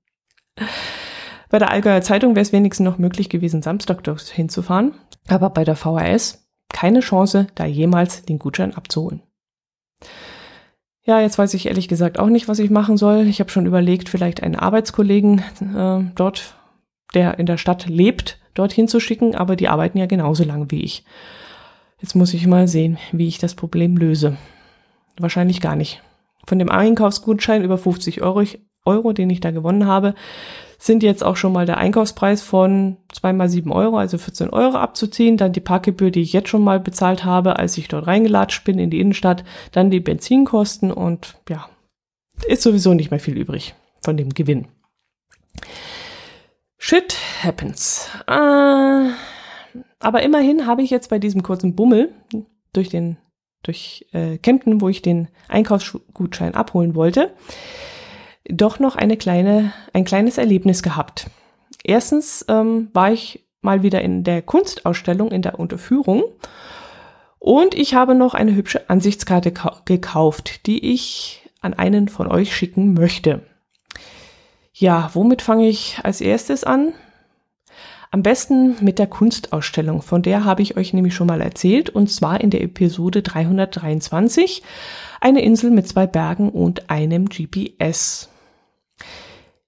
Bei 1.49 1.59
der 1.59 1.71
Allgäuer 1.71 2.01
Zeitung 2.01 2.35
wäre 2.35 2.41
es 2.41 2.51
wenigstens 2.51 2.85
noch 2.85 2.97
möglich 2.97 3.29
gewesen, 3.29 3.61
Samstag 3.61 4.03
dorthin 4.03 4.49
zu 4.49 4.61
fahren. 4.61 4.93
Aber 5.27 5.49
bei 5.49 5.63
der 5.63 5.75
VHS 5.75 6.45
keine 6.75 6.99
Chance, 6.99 7.47
da 7.55 7.65
jemals 7.65 8.25
den 8.25 8.37
Gutschein 8.37 8.75
abzuholen. 8.75 9.21
Ja, 11.05 11.19
jetzt 11.21 11.37
weiß 11.37 11.53
ich 11.53 11.67
ehrlich 11.67 11.87
gesagt 11.87 12.17
auch 12.17 12.29
nicht, 12.29 12.47
was 12.47 12.57
ich 12.57 12.71
machen 12.71 12.97
soll. 12.97 13.27
Ich 13.27 13.39
habe 13.39 13.51
schon 13.51 13.67
überlegt, 13.67 14.09
vielleicht 14.09 14.41
einen 14.41 14.55
Arbeitskollegen 14.55 15.39
äh, 15.75 16.11
dort, 16.15 16.55
der 17.13 17.37
in 17.37 17.45
der 17.45 17.57
Stadt 17.57 17.85
lebt, 17.87 18.39
dorthin 18.55 18.87
zu 18.87 18.99
schicken, 18.99 19.35
aber 19.35 19.55
die 19.55 19.67
arbeiten 19.67 19.99
ja 19.99 20.07
genauso 20.07 20.43
lang 20.43 20.71
wie 20.71 20.81
ich. 20.81 21.05
Jetzt 22.01 22.15
muss 22.15 22.33
ich 22.33 22.47
mal 22.47 22.67
sehen, 22.67 22.97
wie 23.11 23.27
ich 23.27 23.37
das 23.37 23.53
Problem 23.53 23.97
löse. 23.97 24.37
Wahrscheinlich 25.19 25.61
gar 25.61 25.75
nicht. 25.75 26.01
Von 26.47 26.57
dem 26.57 26.69
Einkaufsgutschein 26.69 27.63
über 27.63 27.77
50 27.77 28.23
Euro, 28.23 28.43
Euro, 28.83 29.13
den 29.13 29.29
ich 29.29 29.39
da 29.39 29.51
gewonnen 29.51 29.85
habe, 29.85 30.15
sind 30.77 31.03
jetzt 31.03 31.23
auch 31.23 31.35
schon 31.35 31.53
mal 31.53 31.65
der 31.65 31.77
Einkaufspreis 31.77 32.41
von 32.41 32.97
zweimal 33.11 33.49
sieben 33.49 33.71
Euro, 33.71 33.97
also 33.97 34.17
14 34.17 34.49
Euro 34.49 34.77
abzuziehen. 34.77 35.37
Dann 35.37 35.53
die 35.53 35.61
Parkgebühr, 35.61 36.11
die 36.11 36.21
ich 36.21 36.33
jetzt 36.33 36.49
schon 36.49 36.63
mal 36.63 36.79
bezahlt 36.79 37.25
habe, 37.25 37.57
als 37.57 37.77
ich 37.77 37.87
dort 37.87 38.07
reingelatscht 38.07 38.63
bin 38.63 38.79
in 38.79 38.89
die 38.89 38.99
Innenstadt. 38.99 39.43
Dann 39.71 39.91
die 39.91 39.99
Benzinkosten 39.99 40.91
und 40.91 41.35
ja, 41.49 41.69
ist 42.47 42.63
sowieso 42.63 42.93
nicht 42.93 43.11
mehr 43.11 43.19
viel 43.19 43.37
übrig 43.37 43.75
von 44.03 44.17
dem 44.17 44.29
Gewinn. 44.33 44.67
Shit 46.77 47.15
happens. 47.41 48.09
Äh, 48.27 49.09
aber 49.99 50.21
immerhin 50.21 50.67
habe 50.67 50.83
ich 50.83 50.89
jetzt 50.89 51.09
bei 51.09 51.19
diesem 51.19 51.41
kurzen 51.41 51.75
Bummel 51.75 52.13
durch 52.73 52.89
den 52.89 53.17
durch 53.63 54.05
äh, 54.11 54.37
Kempten, 54.37 54.79
wo 54.79 54.89
ich 54.89 55.01
den 55.01 55.27
Einkaufsgutschein 55.47 56.53
abholen 56.53 56.93
wollte, 56.93 57.33
doch 58.49 58.79
noch 58.79 58.95
eine 58.95 59.17
kleine, 59.17 59.73
ein 59.93 60.05
kleines 60.05 60.37
Erlebnis 60.37 60.83
gehabt. 60.83 61.27
Erstens 61.83 62.45
ähm, 62.47 62.89
war 62.93 63.11
ich 63.11 63.45
mal 63.61 63.83
wieder 63.83 64.01
in 64.01 64.23
der 64.23 64.41
Kunstausstellung 64.41 65.31
in 65.31 65.41
der 65.41 65.59
Unterführung 65.59 66.23
und 67.39 67.75
ich 67.75 67.93
habe 67.93 68.15
noch 68.15 68.33
eine 68.33 68.55
hübsche 68.55 68.89
Ansichtskarte 68.89 69.53
gekauft, 69.85 70.65
die 70.67 70.93
ich 70.93 71.43
an 71.61 71.73
einen 71.73 72.07
von 72.07 72.27
euch 72.27 72.55
schicken 72.55 72.93
möchte. 72.93 73.41
Ja, 74.73 75.09
womit 75.13 75.41
fange 75.41 75.67
ich 75.67 75.99
als 76.03 76.21
erstes 76.21 76.63
an? 76.63 76.93
Am 78.11 78.23
besten 78.23 78.75
mit 78.81 78.97
der 78.97 79.07
Kunstausstellung, 79.07 80.01
von 80.01 80.21
der 80.21 80.45
habe 80.45 80.61
ich 80.61 80.77
euch 80.77 80.93
nämlich 80.93 81.13
schon 81.13 81.27
mal 81.27 81.41
erzählt, 81.41 81.89
und 81.89 82.09
zwar 82.09 82.39
in 82.41 82.49
der 82.49 82.61
Episode 82.61 83.21
323, 83.21 84.63
eine 85.21 85.41
Insel 85.43 85.71
mit 85.71 85.87
zwei 85.87 86.07
Bergen 86.07 86.49
und 86.49 86.89
einem 86.89 87.29
GPS. 87.29 88.29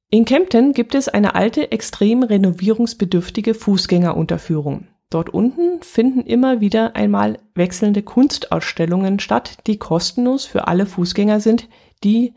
In 0.10 0.24
Kempten 0.24 0.72
gibt 0.72 0.96
es 0.96 1.10
eine 1.10 1.36
alte, 1.36 1.72
extrem 1.74 2.24
renovierungsbedürftige 2.24 3.54
Fußgängerunterführung. 3.54 4.88
Dort 5.10 5.30
unten 5.30 5.82
finden 5.82 6.22
immer 6.22 6.62
wieder 6.62 6.96
einmal 6.96 7.40
wechselnde 7.56 8.04
Kunstausstellungen 8.04 9.20
statt, 9.20 9.58
die 9.68 9.78
kostenlos 9.78 10.46
für 10.46 10.68
alle 10.68 10.86
Fußgänger 10.86 11.42
sind, 11.42 11.68
die 12.06 12.36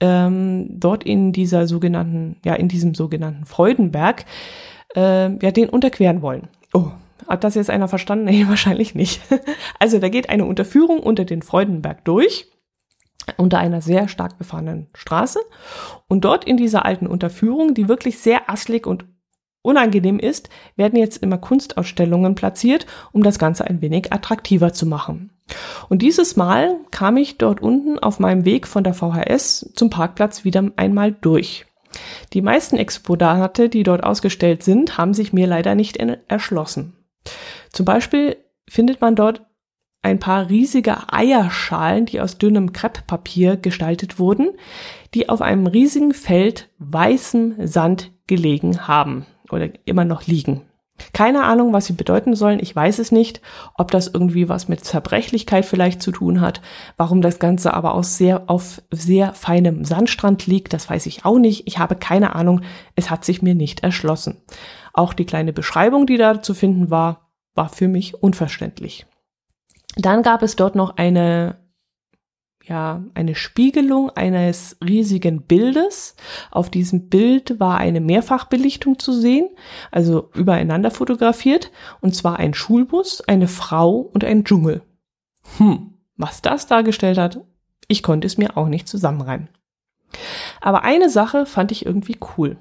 ähm, 0.00 0.66
dort 0.70 1.04
in 1.04 1.32
dieser 1.32 1.68
sogenannten, 1.68 2.36
ja, 2.44 2.54
in 2.54 2.66
diesem 2.66 2.94
sogenannten 2.94 3.46
Freudenberg, 3.46 4.24
äh, 4.96 5.30
ja, 5.38 5.50
den 5.52 5.68
unterqueren 5.68 6.20
wollen. 6.20 6.48
Oh, 6.72 6.90
hat 7.28 7.44
das 7.44 7.54
jetzt 7.54 7.70
einer 7.70 7.86
verstanden? 7.86 8.24
Nee, 8.30 8.46
wahrscheinlich 8.48 8.96
nicht. 8.96 9.20
Also 9.78 10.00
da 10.00 10.08
geht 10.08 10.30
eine 10.30 10.46
Unterführung 10.46 10.98
unter 10.98 11.24
den 11.24 11.42
Freudenberg 11.42 12.04
durch 12.04 12.48
unter 13.36 13.58
einer 13.58 13.80
sehr 13.80 14.08
stark 14.08 14.38
befahrenen 14.38 14.88
Straße. 14.94 15.40
Und 16.08 16.24
dort 16.24 16.44
in 16.44 16.56
dieser 16.56 16.84
alten 16.84 17.06
Unterführung, 17.06 17.74
die 17.74 17.88
wirklich 17.88 18.18
sehr 18.18 18.50
asslig 18.50 18.86
und 18.86 19.06
unangenehm 19.62 20.18
ist, 20.18 20.50
werden 20.76 20.98
jetzt 20.98 21.22
immer 21.22 21.38
Kunstausstellungen 21.38 22.34
platziert, 22.34 22.86
um 23.12 23.22
das 23.22 23.38
Ganze 23.38 23.64
ein 23.66 23.80
wenig 23.80 24.12
attraktiver 24.12 24.72
zu 24.72 24.86
machen. 24.86 25.30
Und 25.88 26.02
dieses 26.02 26.36
Mal 26.36 26.76
kam 26.90 27.16
ich 27.16 27.38
dort 27.38 27.60
unten 27.60 27.98
auf 27.98 28.20
meinem 28.20 28.44
Weg 28.44 28.66
von 28.66 28.84
der 28.84 28.94
VHS 28.94 29.72
zum 29.74 29.90
Parkplatz 29.90 30.44
wieder 30.44 30.70
einmal 30.76 31.12
durch. 31.12 31.66
Die 32.32 32.42
meisten 32.42 32.76
Exponate, 32.76 33.68
die 33.68 33.82
dort 33.82 34.04
ausgestellt 34.04 34.62
sind, 34.62 34.98
haben 34.98 35.14
sich 35.14 35.32
mir 35.32 35.46
leider 35.46 35.74
nicht 35.74 35.96
erschlossen. 36.28 36.96
Zum 37.72 37.86
Beispiel 37.86 38.36
findet 38.68 39.00
man 39.00 39.16
dort 39.16 39.42
ein 40.04 40.18
paar 40.18 40.50
riesige 40.50 41.12
Eierschalen, 41.12 42.04
die 42.06 42.20
aus 42.20 42.36
dünnem 42.38 42.72
Krepppapier 42.72 43.56
gestaltet 43.56 44.18
wurden, 44.18 44.50
die 45.14 45.28
auf 45.28 45.40
einem 45.40 45.66
riesigen 45.66 46.12
Feld 46.12 46.68
weißem 46.78 47.66
Sand 47.66 48.12
gelegen 48.26 48.86
haben 48.86 49.24
oder 49.50 49.70
immer 49.86 50.04
noch 50.04 50.26
liegen. 50.26 50.62
Keine 51.12 51.42
Ahnung, 51.44 51.72
was 51.72 51.86
sie 51.86 51.94
bedeuten 51.94 52.36
sollen. 52.36 52.60
Ich 52.60 52.76
weiß 52.76 53.00
es 53.00 53.10
nicht, 53.10 53.40
ob 53.76 53.90
das 53.90 54.06
irgendwie 54.06 54.48
was 54.48 54.68
mit 54.68 54.84
Zerbrechlichkeit 54.84 55.64
vielleicht 55.64 56.02
zu 56.02 56.12
tun 56.12 56.40
hat. 56.40 56.60
Warum 56.96 57.20
das 57.20 57.40
Ganze 57.40 57.74
aber 57.74 57.94
aus 57.94 58.16
sehr, 58.16 58.48
auf 58.48 58.80
sehr 58.90 59.32
feinem 59.32 59.84
Sandstrand 59.84 60.46
liegt, 60.46 60.72
das 60.72 60.88
weiß 60.88 61.06
ich 61.06 61.24
auch 61.24 61.38
nicht. 61.38 61.66
Ich 61.66 61.78
habe 61.78 61.96
keine 61.96 62.36
Ahnung. 62.36 62.60
Es 62.94 63.10
hat 63.10 63.24
sich 63.24 63.42
mir 63.42 63.56
nicht 63.56 63.80
erschlossen. 63.80 64.42
Auch 64.92 65.14
die 65.14 65.26
kleine 65.26 65.52
Beschreibung, 65.52 66.06
die 66.06 66.16
da 66.18 66.42
zu 66.42 66.54
finden 66.54 66.90
war, 66.90 67.30
war 67.54 67.70
für 67.70 67.88
mich 67.88 68.22
unverständlich. 68.22 69.06
Dann 69.96 70.22
gab 70.22 70.42
es 70.42 70.56
dort 70.56 70.74
noch 70.74 70.96
eine, 70.96 71.58
ja, 72.62 73.04
eine 73.14 73.34
Spiegelung 73.34 74.10
eines 74.10 74.76
riesigen 74.84 75.42
Bildes. 75.42 76.16
Auf 76.50 76.70
diesem 76.70 77.08
Bild 77.08 77.60
war 77.60 77.78
eine 77.78 78.00
Mehrfachbelichtung 78.00 78.98
zu 78.98 79.12
sehen, 79.12 79.48
also 79.90 80.30
übereinander 80.34 80.90
fotografiert, 80.90 81.70
und 82.00 82.14
zwar 82.14 82.38
ein 82.38 82.54
Schulbus, 82.54 83.20
eine 83.20 83.48
Frau 83.48 83.96
und 83.98 84.24
ein 84.24 84.44
Dschungel. 84.44 84.82
Hm, 85.58 85.94
was 86.16 86.42
das 86.42 86.66
dargestellt 86.66 87.18
hat, 87.18 87.40
ich 87.86 88.02
konnte 88.02 88.26
es 88.26 88.38
mir 88.38 88.56
auch 88.56 88.68
nicht 88.68 88.88
zusammenreimen. 88.88 89.48
Aber 90.60 90.82
eine 90.82 91.10
Sache 91.10 91.46
fand 91.46 91.72
ich 91.72 91.84
irgendwie 91.84 92.18
cool. 92.36 92.56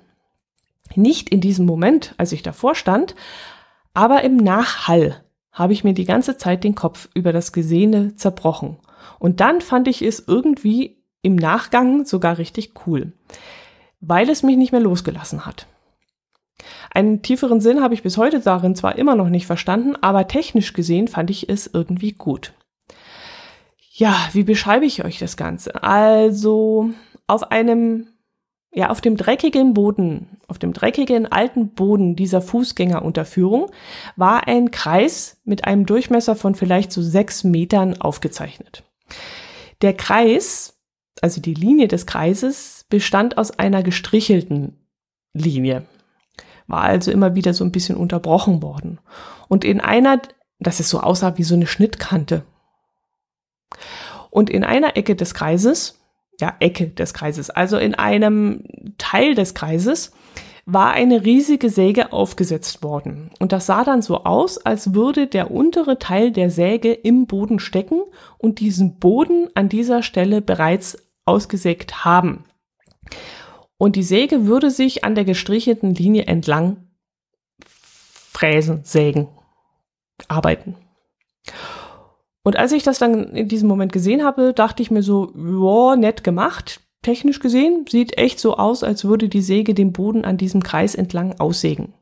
Nicht 0.96 1.30
in 1.30 1.41
diesem 1.41 1.65
Moment, 1.65 2.13
als 2.17 2.32
ich 2.32 2.43
davor 2.43 2.76
stand, 2.76 3.15
aber 3.93 4.24
im 4.24 4.38
Nachhall 4.38 5.24
habe 5.54 5.74
ich 5.74 5.84
mir 5.84 5.94
die 5.94 6.06
ganze 6.06 6.36
Zeit 6.38 6.63
den 6.63 6.76
Kopf 6.76 7.08
über 7.13 7.32
das 7.32 7.54
Gesehene 7.54 8.16
zerbrochen. 8.16 8.78
Und 9.20 9.39
dann 9.39 9.62
fand 9.62 9.88
ich 9.88 10.02
es 10.02 10.24
irgendwie 10.28 10.98
im 11.22 11.36
Nachgang 11.36 12.06
sogar 12.06 12.38
richtig 12.38 12.74
cool, 12.86 13.13
weil 14.02 14.30
es 14.30 14.44
mich 14.44 14.58
nicht 14.58 14.72
mehr 14.72 14.82
losgelassen 14.82 15.46
hat. 15.46 15.68
Einen 16.92 17.22
tieferen 17.22 17.62
Sinn 17.62 17.82
habe 17.82 17.94
ich 17.94 18.04
bis 18.04 18.18
heute 18.18 18.39
darin 18.39 18.76
zwar 18.76 18.98
immer 18.98 19.16
noch 19.16 19.30
nicht 19.30 19.46
verstanden, 19.46 19.96
aber 20.02 20.28
technisch 20.28 20.74
gesehen 20.74 21.08
fand 21.08 21.30
ich 21.30 21.50
es 21.50 21.68
irgendwie 21.68 22.12
gut. 22.12 22.54
Ja, 23.96 24.16
wie 24.34 24.44
beschreibe 24.44 24.86
ich 24.86 25.06
euch 25.06 25.20
das 25.20 25.38
Ganze? 25.38 25.84
Also 25.84 26.89
auf 27.28 27.52
einem 27.52 28.08
ja, 28.73 28.89
auf 28.89 29.01
dem 29.01 29.17
dreckigen 29.17 29.73
Boden, 29.73 30.38
auf 30.47 30.57
dem 30.57 30.73
dreckigen 30.73 31.31
alten 31.31 31.69
Boden 31.69 32.15
dieser 32.15 32.41
Fußgängerunterführung 32.41 33.69
war 34.15 34.47
ein 34.47 34.71
Kreis 34.71 35.38
mit 35.43 35.65
einem 35.65 35.86
Durchmesser 35.86 36.36
von 36.36 36.55
vielleicht 36.55 36.91
so 36.91 37.01
sechs 37.01 37.43
Metern 37.43 38.01
aufgezeichnet. 38.01 38.83
Der 39.81 39.93
Kreis, 39.93 40.79
also 41.21 41.39
die 41.39 41.53
Linie 41.53 41.88
des 41.88 42.07
Kreises, 42.07 42.86
bestand 42.89 43.38
aus 43.38 43.51
einer 43.51 43.83
gestrichelten 43.83 44.77
Linie, 45.33 45.86
war 46.65 46.81
also 46.81 47.12
immer 47.12 47.36
wieder 47.36 47.53
so 47.53 47.63
ein 47.63 47.71
bisschen 47.71 47.95
unterbrochen 47.95 48.63
worden. 48.63 48.99
Und 49.49 49.63
in 49.63 49.81
einer, 49.81 50.19
dass 50.59 50.79
es 50.79 50.89
so 50.89 50.99
aussah 50.99 51.38
wie 51.38 51.43
so 51.43 51.53
eine 51.53 51.67
Schnittkante. 51.67 52.43
Und 54.31 54.49
in 54.49 54.63
einer 54.63 54.97
Ecke 54.97 55.15
des 55.15 55.36
Kreises 55.36 55.99
ja, 56.39 56.56
Ecke 56.60 56.88
des 56.88 57.13
Kreises, 57.13 57.50
also 57.50 57.78
in 57.78 57.96
einem 57.96 58.63
Teil 58.98 59.36
des 59.36 59.54
Kreises, 59.54 60.12
war 60.65 60.91
eine 60.91 61.26
riesige 61.26 61.69
Säge 61.69 62.13
aufgesetzt 62.13 62.84
worden. 62.84 63.32
Und 63.39 63.52
das 63.52 63.65
sah 63.65 63.84
dann 63.84 64.02
so 64.02 64.24
aus, 64.24 64.58
als 64.58 64.93
würde 64.93 65.28
der 65.28 65.52
untere 65.52 66.00
Teil 66.00 66.32
der 66.32 66.50
Säge 66.50 66.93
im 66.93 67.28
Boden 67.28 67.60
stecken 67.60 68.02
und 68.38 68.60
diesen 68.60 68.98
Boden 69.00 69.50
an 69.56 69.67
dieser 69.67 70.04
Stelle 70.04 70.41
bereits 70.41 70.98
ausgesägt 71.26 72.06
haben. 72.06 72.46
Und 73.78 73.98
die 73.98 74.04
Säge 74.04 74.46
würde 74.46 74.72
sich 74.72 75.04
an 75.04 75.15
der 75.15 75.26
gestrichelten 75.26 75.93
Linie 75.93 76.26
entlang 76.28 76.88
fräsen, 77.65 78.84
sägen, 78.84 79.28
arbeiten. 80.28 80.76
Und 82.43 82.58
als 82.58 82.73
ich 82.73 82.84
das 82.84 82.99
dann 82.99 83.29
in 83.29 83.47
diesem 83.47 83.69
Moment 83.69 83.93
gesehen 83.93 84.23
habe, 84.23 84.53
dachte 84.53 84.84
ich 84.84 84.91
mir 84.91 85.01
so, 85.01 85.32
wow, 85.34 85.95
nett 85.95 86.23
gemacht. 86.23 86.82
Technisch 87.01 87.39
gesehen 87.39 87.86
sieht 87.89 88.17
echt 88.17 88.39
so 88.39 88.58
aus, 88.58 88.84
als 88.84 89.06
würde 89.06 89.29
die 89.29 89.41
Säge 89.41 89.73
den 89.73 89.93
Boden 89.93 90.25
an 90.25 90.38
diesem 90.38 90.62
Kreis 90.62 90.95
entlang 90.95 91.39
aussägen. 91.39 91.93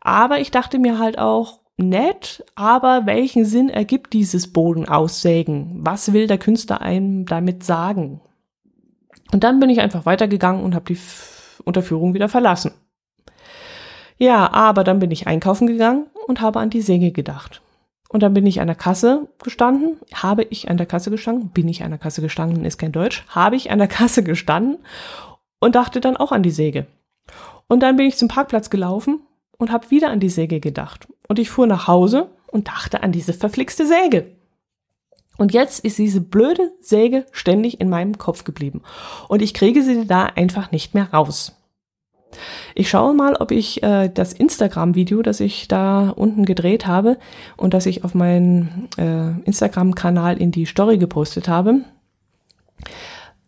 Aber 0.00 0.40
ich 0.40 0.50
dachte 0.50 0.78
mir 0.78 0.98
halt 0.98 1.18
auch, 1.18 1.60
nett, 1.76 2.44
aber 2.54 3.04
welchen 3.04 3.44
Sinn 3.44 3.68
ergibt 3.68 4.12
dieses 4.12 4.52
Boden 4.52 4.88
aussägen? 4.88 5.80
Was 5.80 6.12
will 6.12 6.26
der 6.26 6.38
Künstler 6.38 6.80
einem 6.80 7.26
damit 7.26 7.64
sagen? 7.64 8.20
Und 9.32 9.44
dann 9.44 9.60
bin 9.60 9.70
ich 9.70 9.80
einfach 9.80 10.06
weitergegangen 10.06 10.62
und 10.62 10.74
habe 10.74 10.94
die 10.94 10.98
Unterführung 11.64 12.14
wieder 12.14 12.28
verlassen. 12.28 12.72
Ja, 14.18 14.52
aber 14.52 14.84
dann 14.84 14.98
bin 14.98 15.10
ich 15.10 15.26
einkaufen 15.26 15.66
gegangen 15.66 16.06
und 16.26 16.40
habe 16.40 16.60
an 16.60 16.70
die 16.70 16.80
Säge 16.80 17.12
gedacht. 17.12 17.60
Und 18.08 18.22
dann 18.22 18.34
bin 18.34 18.46
ich 18.46 18.60
an 18.60 18.66
der 18.66 18.76
Kasse 18.76 19.28
gestanden. 19.42 19.98
Habe 20.14 20.44
ich 20.44 20.70
an 20.70 20.76
der 20.76 20.86
Kasse 20.86 21.10
gestanden? 21.10 21.50
Bin 21.50 21.68
ich 21.68 21.82
an 21.82 21.90
der 21.90 21.98
Kasse 21.98 22.22
gestanden? 22.22 22.64
Ist 22.64 22.78
kein 22.78 22.92
Deutsch. 22.92 23.24
Habe 23.28 23.56
ich 23.56 23.70
an 23.70 23.78
der 23.78 23.88
Kasse 23.88 24.22
gestanden 24.22 24.78
und 25.58 25.74
dachte 25.74 26.00
dann 26.00 26.16
auch 26.16 26.32
an 26.32 26.42
die 26.42 26.50
Säge. 26.50 26.86
Und 27.68 27.80
dann 27.80 27.96
bin 27.96 28.06
ich 28.06 28.16
zum 28.16 28.28
Parkplatz 28.28 28.70
gelaufen 28.70 29.20
und 29.58 29.72
habe 29.72 29.90
wieder 29.90 30.10
an 30.10 30.20
die 30.20 30.28
Säge 30.28 30.60
gedacht. 30.60 31.08
Und 31.28 31.38
ich 31.38 31.50
fuhr 31.50 31.66
nach 31.66 31.88
Hause 31.88 32.30
und 32.46 32.68
dachte 32.68 33.02
an 33.02 33.12
diese 33.12 33.32
verflixte 33.32 33.86
Säge. 33.86 34.36
Und 35.38 35.52
jetzt 35.52 35.84
ist 35.84 35.98
diese 35.98 36.20
blöde 36.20 36.72
Säge 36.80 37.26
ständig 37.32 37.80
in 37.80 37.90
meinem 37.90 38.16
Kopf 38.18 38.44
geblieben. 38.44 38.82
Und 39.28 39.42
ich 39.42 39.52
kriege 39.52 39.82
sie 39.82 40.06
da 40.06 40.24
einfach 40.24 40.70
nicht 40.70 40.94
mehr 40.94 41.12
raus. 41.12 41.56
Ich 42.74 42.90
schaue 42.90 43.14
mal, 43.14 43.34
ob 43.36 43.50
ich 43.50 43.82
äh, 43.82 44.08
das 44.12 44.32
Instagram-Video, 44.32 45.22
das 45.22 45.40
ich 45.40 45.68
da 45.68 46.10
unten 46.10 46.44
gedreht 46.44 46.86
habe 46.86 47.18
und 47.56 47.72
das 47.72 47.86
ich 47.86 48.04
auf 48.04 48.14
meinen 48.14 48.88
äh, 48.98 49.30
Instagram-Kanal 49.44 50.36
in 50.36 50.50
die 50.50 50.66
Story 50.66 50.98
gepostet 50.98 51.48
habe, 51.48 51.80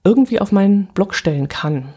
irgendwie 0.05 0.41
auf 0.41 0.53
meinen 0.53 0.87
Blog 0.95 1.15
stellen 1.15 1.49
kann. 1.49 1.89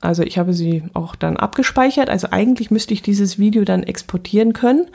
Also 0.00 0.22
ich 0.22 0.38
habe 0.38 0.54
sie 0.54 0.82
auch 0.94 1.14
dann 1.14 1.36
abgespeichert. 1.36 2.08
Also 2.08 2.28
eigentlich 2.30 2.70
müsste 2.70 2.94
ich 2.94 3.02
dieses 3.02 3.38
Video 3.38 3.64
dann 3.64 3.82
exportieren 3.82 4.52
können 4.52 4.88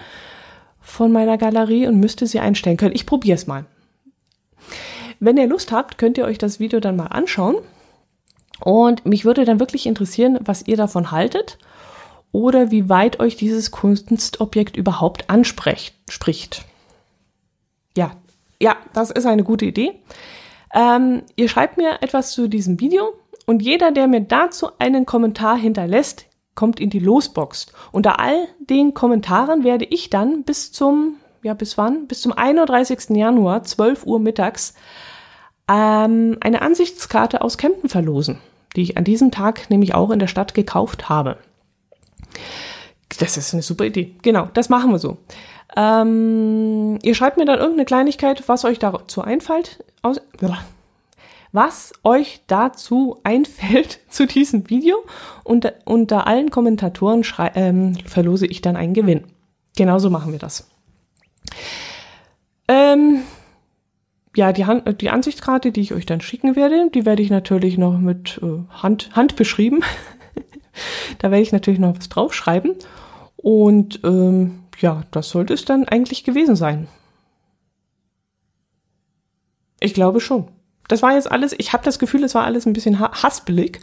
von 0.81 1.11
meiner 1.11 1.37
Galerie 1.37 1.87
und 1.87 1.99
müsste 1.99 2.27
sie 2.27 2.39
einstellen 2.39 2.77
können. 2.77 2.95
Ich 2.95 3.05
probiere 3.05 3.35
es 3.35 3.47
mal. 3.47 3.65
Wenn 5.19 5.37
ihr 5.37 5.47
Lust 5.47 5.71
habt, 5.71 5.97
könnt 5.97 6.17
ihr 6.17 6.25
euch 6.25 6.37
das 6.37 6.59
Video 6.59 6.79
dann 6.79 6.95
mal 6.95 7.07
anschauen. 7.07 7.55
Und 8.59 9.05
mich 9.05 9.25
würde 9.25 9.45
dann 9.45 9.59
wirklich 9.59 9.85
interessieren, 9.85 10.39
was 10.41 10.65
ihr 10.67 10.77
davon 10.77 11.11
haltet 11.11 11.57
oder 12.31 12.71
wie 12.71 12.89
weit 12.89 13.19
euch 13.19 13.35
dieses 13.35 13.71
Kunstobjekt 13.71 14.77
überhaupt 14.77 15.29
anspricht. 15.29 16.65
Ja, 17.97 18.11
ja, 18.61 18.75
das 18.93 19.11
ist 19.11 19.25
eine 19.25 19.43
gute 19.43 19.65
Idee. 19.65 19.93
Ähm, 20.73 21.23
ihr 21.35 21.47
schreibt 21.47 21.77
mir 21.77 22.01
etwas 22.01 22.31
zu 22.31 22.47
diesem 22.47 22.79
Video 22.79 23.13
und 23.45 23.61
jeder, 23.61 23.91
der 23.91 24.07
mir 24.07 24.21
dazu 24.21 24.69
einen 24.79 25.05
Kommentar 25.05 25.57
hinterlässt, 25.57 26.25
kommt 26.55 26.79
in 26.79 26.89
die 26.89 26.99
Losbox. 26.99 27.67
Unter 27.91 28.19
all 28.19 28.47
den 28.59 28.93
Kommentaren 28.93 29.63
werde 29.63 29.85
ich 29.85 30.09
dann 30.09 30.43
bis 30.43 30.71
zum, 30.71 31.17
ja, 31.43 31.53
bis 31.53 31.77
wann? 31.77 32.07
Bis 32.07 32.21
zum 32.21 32.31
31. 32.31 33.15
Januar, 33.15 33.63
12 33.63 34.05
Uhr 34.05 34.19
mittags, 34.19 34.73
ähm, 35.67 36.37
eine 36.41 36.61
Ansichtskarte 36.61 37.41
aus 37.41 37.57
Kempten 37.57 37.89
verlosen, 37.89 38.39
die 38.75 38.81
ich 38.81 38.97
an 38.97 39.03
diesem 39.03 39.31
Tag 39.31 39.69
nämlich 39.69 39.95
auch 39.95 40.11
in 40.11 40.19
der 40.19 40.27
Stadt 40.27 40.53
gekauft 40.53 41.09
habe. 41.09 41.37
Das 43.19 43.37
ist 43.37 43.53
eine 43.53 43.63
super 43.63 43.85
Idee. 43.85 44.15
Genau, 44.21 44.49
das 44.53 44.69
machen 44.69 44.91
wir 44.91 44.99
so. 44.99 45.17
Ähm, 45.75 46.99
ihr 47.01 47.15
schreibt 47.15 47.37
mir 47.37 47.45
dann 47.45 47.59
irgendeine 47.59 47.85
Kleinigkeit, 47.85 48.47
was 48.47 48.65
euch 48.65 48.79
dazu 48.79 49.21
einfällt. 49.21 49.83
Aus, 50.01 50.21
was 51.51 51.93
euch 52.03 52.41
dazu 52.47 53.19
einfällt 53.23 53.99
zu 54.09 54.27
diesem 54.27 54.69
Video. 54.69 54.97
Und 55.43 55.71
unter 55.85 56.27
allen 56.27 56.51
Kommentatoren 56.51 57.23
ähm, 57.55 57.97
verlose 58.05 58.45
ich 58.45 58.61
dann 58.61 58.75
einen 58.75 58.93
Gewinn. 58.93 59.23
Genauso 59.75 60.09
machen 60.09 60.31
wir 60.31 60.39
das. 60.39 60.69
Ähm, 62.67 63.23
ja, 64.35 64.51
die, 64.53 64.65
Hand, 64.65 65.01
die 65.01 65.09
Ansichtskarte, 65.09 65.71
die 65.71 65.81
ich 65.81 65.93
euch 65.93 66.05
dann 66.05 66.21
schicken 66.21 66.55
werde, 66.55 66.89
die 66.93 67.05
werde 67.05 67.23
ich 67.23 67.29
natürlich 67.29 67.77
noch 67.77 67.97
mit 67.97 68.39
äh, 68.43 68.63
Hand, 68.69 69.15
Hand 69.15 69.35
beschrieben. 69.35 69.81
da 71.19 71.31
werde 71.31 71.43
ich 71.43 71.51
natürlich 71.51 71.79
noch 71.79 71.97
was 71.97 72.09
draufschreiben. 72.09 72.75
Und 73.37 74.01
ähm, 74.03 74.63
ja, 74.79 75.03
das 75.11 75.29
sollte 75.29 75.53
es 75.53 75.65
dann 75.65 75.85
eigentlich 75.85 76.23
gewesen 76.23 76.55
sein. 76.55 76.87
Ich 79.79 79.93
glaube 79.93 80.19
schon 80.19 80.47
das 80.87 81.01
war 81.01 81.13
jetzt 81.13 81.31
alles, 81.31 81.55
ich 81.57 81.73
habe 81.73 81.83
das 81.83 81.99
Gefühl, 81.99 82.23
es 82.23 82.35
war 82.35 82.43
alles 82.43 82.65
ein 82.65 82.73
bisschen 82.73 82.99
haspelig 82.99 83.79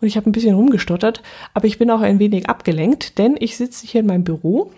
und 0.00 0.06
ich 0.06 0.16
habe 0.16 0.28
ein 0.28 0.32
bisschen 0.32 0.54
rumgestottert, 0.54 1.22
aber 1.54 1.66
ich 1.66 1.78
bin 1.78 1.90
auch 1.90 2.00
ein 2.00 2.18
wenig 2.18 2.48
abgelenkt, 2.48 3.18
denn 3.18 3.36
ich 3.38 3.56
sitze 3.56 3.86
hier 3.86 4.00
in 4.00 4.06
meinem 4.06 4.24
Büro, 4.24 4.70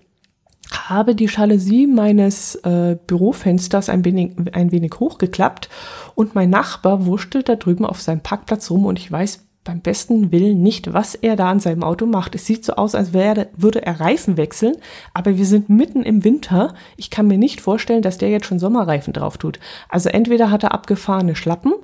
habe 0.73 1.15
die 1.15 1.27
Jalousie 1.27 1.87
meines 1.87 2.57
äh, 2.57 2.97
Bürofensters 3.07 3.89
ein 3.89 4.05
wenig, 4.05 4.33
ein 4.53 4.73
wenig 4.73 4.93
hochgeklappt 4.99 5.69
und 6.15 6.35
mein 6.35 6.51
Nachbar 6.51 7.07
wurschtelt 7.07 7.49
da 7.49 7.57
drüben 7.57 7.87
auf 7.87 8.01
seinem 8.01 8.21
Parkplatz 8.21 8.71
rum 8.71 8.87
und 8.87 8.99
ich 8.99 9.11
weiß 9.11 9.47
beim 9.67 9.81
besten 9.81 10.33
Willen 10.33 10.63
nicht, 10.63 10.95
was 10.95 11.15
er 11.15 11.37
da 11.37 11.51
an 11.51 11.61
seinem 11.61 11.83
Auto 11.83 12.07
macht. 12.07 12.35
Es 12.35 12.47
sieht 12.47 12.65
so 12.65 12.75
aus, 12.75 12.95
als 12.95 13.13
wäre, 13.13 13.49
würde 13.57 13.85
er 13.85 14.01
Reifen 14.01 14.37
wechseln, 14.37 14.77
aber 15.13 15.37
wir 15.37 15.45
sind 15.45 15.69
mitten 15.69 16.03
im 16.05 16.25
Winter. 16.25 16.75
Ich 16.97 17.11
kann 17.11 17.27
mir 17.27 17.37
nicht 17.37 17.61
vorstellen, 17.61 18.03
dass 18.03 18.17
der 18.17 18.31
jetzt 18.31 18.47
schon 18.47 18.61
Sommerreifen 18.61 19.13
drauf 19.13 19.37
tut. 19.39 19.59
Also 19.89 20.09
entweder 20.09 20.51
hat 20.51 20.63
er 20.63 20.73
abgefahrene 20.73 21.35
Schlappen, 21.35 21.75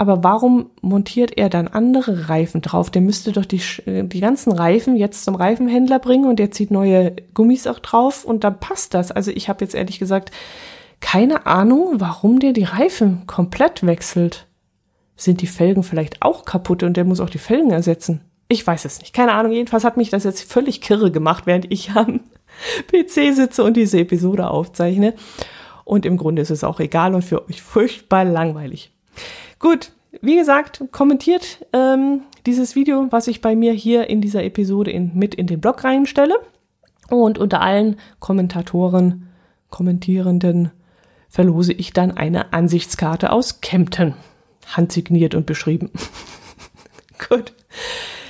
aber 0.00 0.24
warum 0.24 0.70
montiert 0.80 1.36
er 1.36 1.50
dann 1.50 1.68
andere 1.68 2.30
Reifen 2.30 2.62
drauf? 2.62 2.88
Der 2.88 3.02
müsste 3.02 3.32
doch 3.32 3.44
die, 3.44 3.60
die 3.84 4.20
ganzen 4.20 4.50
Reifen 4.50 4.96
jetzt 4.96 5.26
zum 5.26 5.34
Reifenhändler 5.34 5.98
bringen 5.98 6.24
und 6.24 6.38
der 6.38 6.50
zieht 6.50 6.70
neue 6.70 7.14
Gummis 7.34 7.66
auch 7.66 7.80
drauf 7.80 8.24
und 8.24 8.42
dann 8.42 8.58
passt 8.58 8.94
das. 8.94 9.12
Also 9.12 9.30
ich 9.30 9.50
habe 9.50 9.62
jetzt 9.62 9.74
ehrlich 9.74 9.98
gesagt 9.98 10.30
keine 11.00 11.44
Ahnung, 11.44 11.96
warum 12.00 12.38
der 12.38 12.54
die 12.54 12.64
Reifen 12.64 13.26
komplett 13.26 13.84
wechselt 13.84 14.46
sind 15.16 15.42
die 15.42 15.46
Felgen 15.46 15.82
vielleicht 15.82 16.22
auch 16.22 16.46
kaputt 16.46 16.82
und 16.82 16.96
der 16.96 17.04
muss 17.04 17.20
auch 17.20 17.28
die 17.28 17.36
Felgen 17.36 17.70
ersetzen. 17.70 18.22
Ich 18.48 18.66
weiß 18.66 18.86
es 18.86 19.00
nicht. 19.00 19.12
Keine 19.12 19.32
Ahnung. 19.32 19.52
Jedenfalls 19.52 19.84
hat 19.84 19.98
mich 19.98 20.08
das 20.08 20.24
jetzt 20.24 20.50
völlig 20.50 20.80
kirre 20.80 21.10
gemacht, 21.10 21.44
während 21.44 21.70
ich 21.70 21.90
am 21.90 22.20
PC 22.90 23.34
sitze 23.34 23.62
und 23.62 23.76
diese 23.76 23.98
Episode 23.98 24.48
aufzeichne. 24.48 25.12
Und 25.84 26.06
im 26.06 26.16
Grunde 26.16 26.40
ist 26.40 26.48
es 26.48 26.64
auch 26.64 26.80
egal 26.80 27.14
und 27.14 27.22
für 27.22 27.46
euch 27.46 27.60
furchtbar 27.60 28.24
langweilig. 28.24 28.94
Gut, 29.60 29.92
wie 30.22 30.36
gesagt, 30.36 30.82
kommentiert 30.90 31.64
ähm, 31.72 32.22
dieses 32.46 32.74
Video, 32.74 33.06
was 33.10 33.28
ich 33.28 33.42
bei 33.42 33.54
mir 33.54 33.72
hier 33.72 34.08
in 34.08 34.20
dieser 34.20 34.42
Episode 34.42 34.90
in, 34.90 35.12
mit 35.14 35.34
in 35.34 35.46
den 35.46 35.60
Blog 35.60 35.84
reinstelle. 35.84 36.34
Und 37.10 37.38
unter 37.38 37.60
allen 37.60 37.96
Kommentatoren, 38.18 39.28
Kommentierenden 39.68 40.70
verlose 41.28 41.72
ich 41.72 41.92
dann 41.92 42.10
eine 42.10 42.52
Ansichtskarte 42.52 43.30
aus 43.30 43.60
Kempten 43.60 44.14
handsigniert 44.66 45.34
und 45.34 45.46
beschrieben. 45.46 45.90
Gut. 47.28 47.52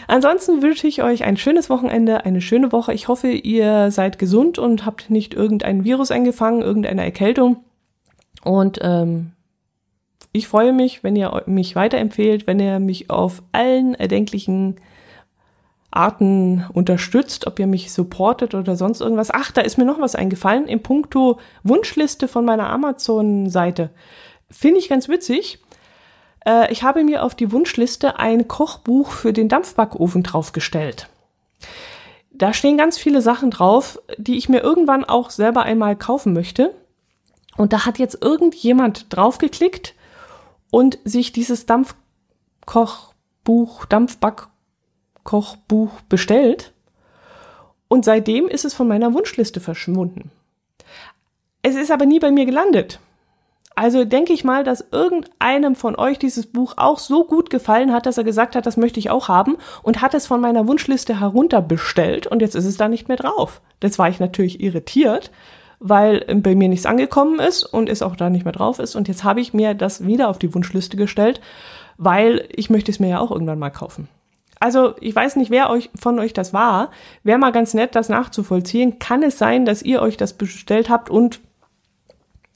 Ansonsten 0.08 0.62
wünsche 0.62 0.88
ich 0.88 1.04
euch 1.04 1.22
ein 1.22 1.36
schönes 1.36 1.70
Wochenende, 1.70 2.24
eine 2.24 2.40
schöne 2.40 2.72
Woche. 2.72 2.92
Ich 2.92 3.06
hoffe, 3.06 3.28
ihr 3.28 3.92
seid 3.92 4.18
gesund 4.18 4.58
und 4.58 4.84
habt 4.84 5.08
nicht 5.08 5.34
irgendein 5.34 5.84
Virus 5.84 6.10
eingefangen, 6.10 6.62
irgendeine 6.62 7.04
Erkältung. 7.04 7.58
Und 8.42 8.80
ähm, 8.82 9.32
ich 10.32 10.48
freue 10.48 10.72
mich, 10.72 11.02
wenn 11.02 11.16
ihr 11.16 11.42
mich 11.46 11.74
weiterempfehlt, 11.74 12.46
wenn 12.46 12.60
ihr 12.60 12.78
mich 12.78 13.10
auf 13.10 13.42
allen 13.52 13.94
erdenklichen 13.94 14.76
Arten 15.90 16.66
unterstützt, 16.72 17.46
ob 17.46 17.58
ihr 17.58 17.66
mich 17.66 17.92
supportet 17.92 18.54
oder 18.54 18.76
sonst 18.76 19.00
irgendwas. 19.00 19.32
Ach, 19.32 19.50
da 19.50 19.60
ist 19.60 19.76
mir 19.76 19.84
noch 19.84 20.00
was 20.00 20.14
eingefallen. 20.14 20.68
Im 20.68 20.82
Punkto 20.82 21.40
Wunschliste 21.64 22.28
von 22.28 22.44
meiner 22.44 22.70
Amazon-Seite. 22.70 23.90
Finde 24.50 24.78
ich 24.78 24.88
ganz 24.88 25.08
witzig. 25.08 25.58
Äh, 26.46 26.72
ich 26.72 26.84
habe 26.84 27.02
mir 27.02 27.24
auf 27.24 27.34
die 27.34 27.50
Wunschliste 27.50 28.18
ein 28.20 28.46
Kochbuch 28.46 29.10
für 29.10 29.32
den 29.32 29.48
Dampfbackofen 29.48 30.22
draufgestellt. 30.22 31.08
Da 32.30 32.52
stehen 32.52 32.78
ganz 32.78 32.96
viele 32.96 33.20
Sachen 33.20 33.50
drauf, 33.50 34.00
die 34.16 34.38
ich 34.38 34.48
mir 34.48 34.60
irgendwann 34.60 35.04
auch 35.04 35.30
selber 35.30 35.62
einmal 35.62 35.96
kaufen 35.96 36.32
möchte. 36.32 36.72
Und 37.56 37.72
da 37.72 37.84
hat 37.84 37.98
jetzt 37.98 38.22
irgendjemand 38.22 39.06
draufgeklickt 39.14 39.94
und 40.70 40.98
sich 41.04 41.32
dieses 41.32 41.66
Dampfkochbuch, 41.66 43.84
Dampfbackkochbuch 43.86 46.00
bestellt. 46.08 46.72
Und 47.88 48.04
seitdem 48.04 48.46
ist 48.46 48.64
es 48.64 48.74
von 48.74 48.86
meiner 48.88 49.14
Wunschliste 49.14 49.60
verschwunden. 49.60 50.30
Es 51.62 51.74
ist 51.74 51.90
aber 51.90 52.06
nie 52.06 52.20
bei 52.20 52.30
mir 52.30 52.46
gelandet. 52.46 53.00
Also 53.76 54.04
denke 54.04 54.32
ich 54.32 54.44
mal, 54.44 54.64
dass 54.64 54.86
irgendeinem 54.92 55.74
von 55.74 55.96
euch 55.96 56.18
dieses 56.18 56.46
Buch 56.46 56.74
auch 56.76 56.98
so 56.98 57.24
gut 57.24 57.50
gefallen 57.50 57.92
hat, 57.92 58.04
dass 58.04 58.18
er 58.18 58.24
gesagt 58.24 58.54
hat, 58.54 58.66
das 58.66 58.76
möchte 58.76 59.00
ich 59.00 59.10
auch 59.10 59.28
haben 59.28 59.56
und 59.82 60.02
hat 60.02 60.14
es 60.14 60.26
von 60.26 60.40
meiner 60.40 60.66
Wunschliste 60.66 61.20
herunterbestellt 61.20 62.26
und 62.26 62.42
jetzt 62.42 62.56
ist 62.56 62.66
es 62.66 62.76
da 62.76 62.88
nicht 62.88 63.08
mehr 63.08 63.16
drauf. 63.16 63.60
Das 63.80 63.98
war 63.98 64.08
ich 64.08 64.20
natürlich 64.20 64.60
irritiert, 64.60 65.30
weil 65.80 66.24
bei 66.36 66.54
mir 66.54 66.68
nichts 66.68 66.86
angekommen 66.86 67.40
ist 67.40 67.64
und 67.64 67.88
es 67.88 68.02
auch 68.02 68.14
da 68.14 68.30
nicht 68.30 68.44
mehr 68.44 68.52
drauf 68.52 68.78
ist 68.78 68.94
und 68.94 69.08
jetzt 69.08 69.24
habe 69.24 69.40
ich 69.40 69.54
mir 69.54 69.74
das 69.74 70.06
wieder 70.06 70.28
auf 70.28 70.38
die 70.38 70.54
Wunschliste 70.54 70.96
gestellt, 70.96 71.40
weil 71.96 72.46
ich 72.54 72.70
möchte 72.70 72.92
es 72.92 73.00
mir 73.00 73.08
ja 73.08 73.20
auch 73.20 73.30
irgendwann 73.30 73.58
mal 73.58 73.70
kaufen. 73.70 74.08
Also 74.60 74.94
ich 75.00 75.16
weiß 75.16 75.36
nicht, 75.36 75.50
wer 75.50 75.70
euch 75.70 75.88
von 75.98 76.18
euch 76.18 76.34
das 76.34 76.52
war. 76.52 76.90
Wäre 77.24 77.38
mal 77.38 77.50
ganz 77.50 77.72
nett, 77.72 77.94
das 77.94 78.10
nachzuvollziehen. 78.10 78.98
Kann 78.98 79.22
es 79.22 79.38
sein, 79.38 79.64
dass 79.64 79.80
ihr 79.80 80.02
euch 80.02 80.18
das 80.18 80.34
bestellt 80.34 80.90
habt 80.90 81.08
und 81.08 81.40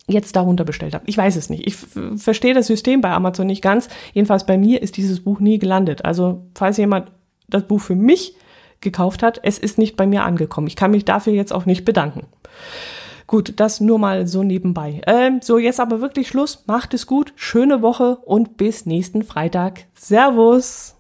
jetzt 0.07 0.37
darunter 0.37 0.65
bestellt 0.65 0.95
habe. 0.95 1.05
Ich 1.07 1.17
weiß 1.17 1.37
es 1.37 1.49
nicht. 1.49 1.67
Ich 1.67 1.77
verstehe 1.77 2.53
das 2.53 2.67
System 2.67 3.01
bei 3.01 3.11
Amazon 3.11 3.47
nicht 3.47 3.63
ganz. 3.63 3.89
Jedenfalls 4.13 4.45
bei 4.45 4.59
mir 4.59 4.83
ist 4.83 4.99
dieses 4.99 5.25
Buch 5.25 5.41
nie 5.41 5.59
gelandet. 5.59 6.05
Also 6.05 6.45
falls 6.55 6.77
jemand 6.77 7.11
das 7.49 7.67
Buch 7.67 7.81
für 7.81 7.97
mich 7.97 8.37
gekauft 8.83 9.23
hat, 9.23 9.41
es 9.43 9.59
ist 9.59 9.79
nicht 9.79 9.97
bei 9.97 10.07
mir 10.07 10.25
angekommen. 10.25 10.67
Ich 10.67 10.77
kann 10.77 10.91
mich 10.91 11.07
dafür 11.07 11.33
jetzt 11.33 11.55
auch 11.55 11.65
nicht 11.65 11.87
bedanken. 11.87 12.27
Gut, 13.35 13.55
das 13.57 13.81
nur 13.81 13.99
mal 13.99 14.29
so 14.29 14.45
nebenbei. 14.45 15.01
Ähm, 15.09 15.41
so, 15.43 15.59
jetzt 15.59 15.81
aber 15.81 16.01
wirklich 16.01 16.29
Schluss. 16.29 16.63
Macht 16.69 16.95
es 16.95 17.09
gut. 17.09 17.33
Schöne 17.35 17.83
Woche 17.83 18.19
und 18.25 18.57
bis 18.57 18.87
nächsten 18.87 19.25
Freitag. 19.25 19.87
Servus. 19.97 20.94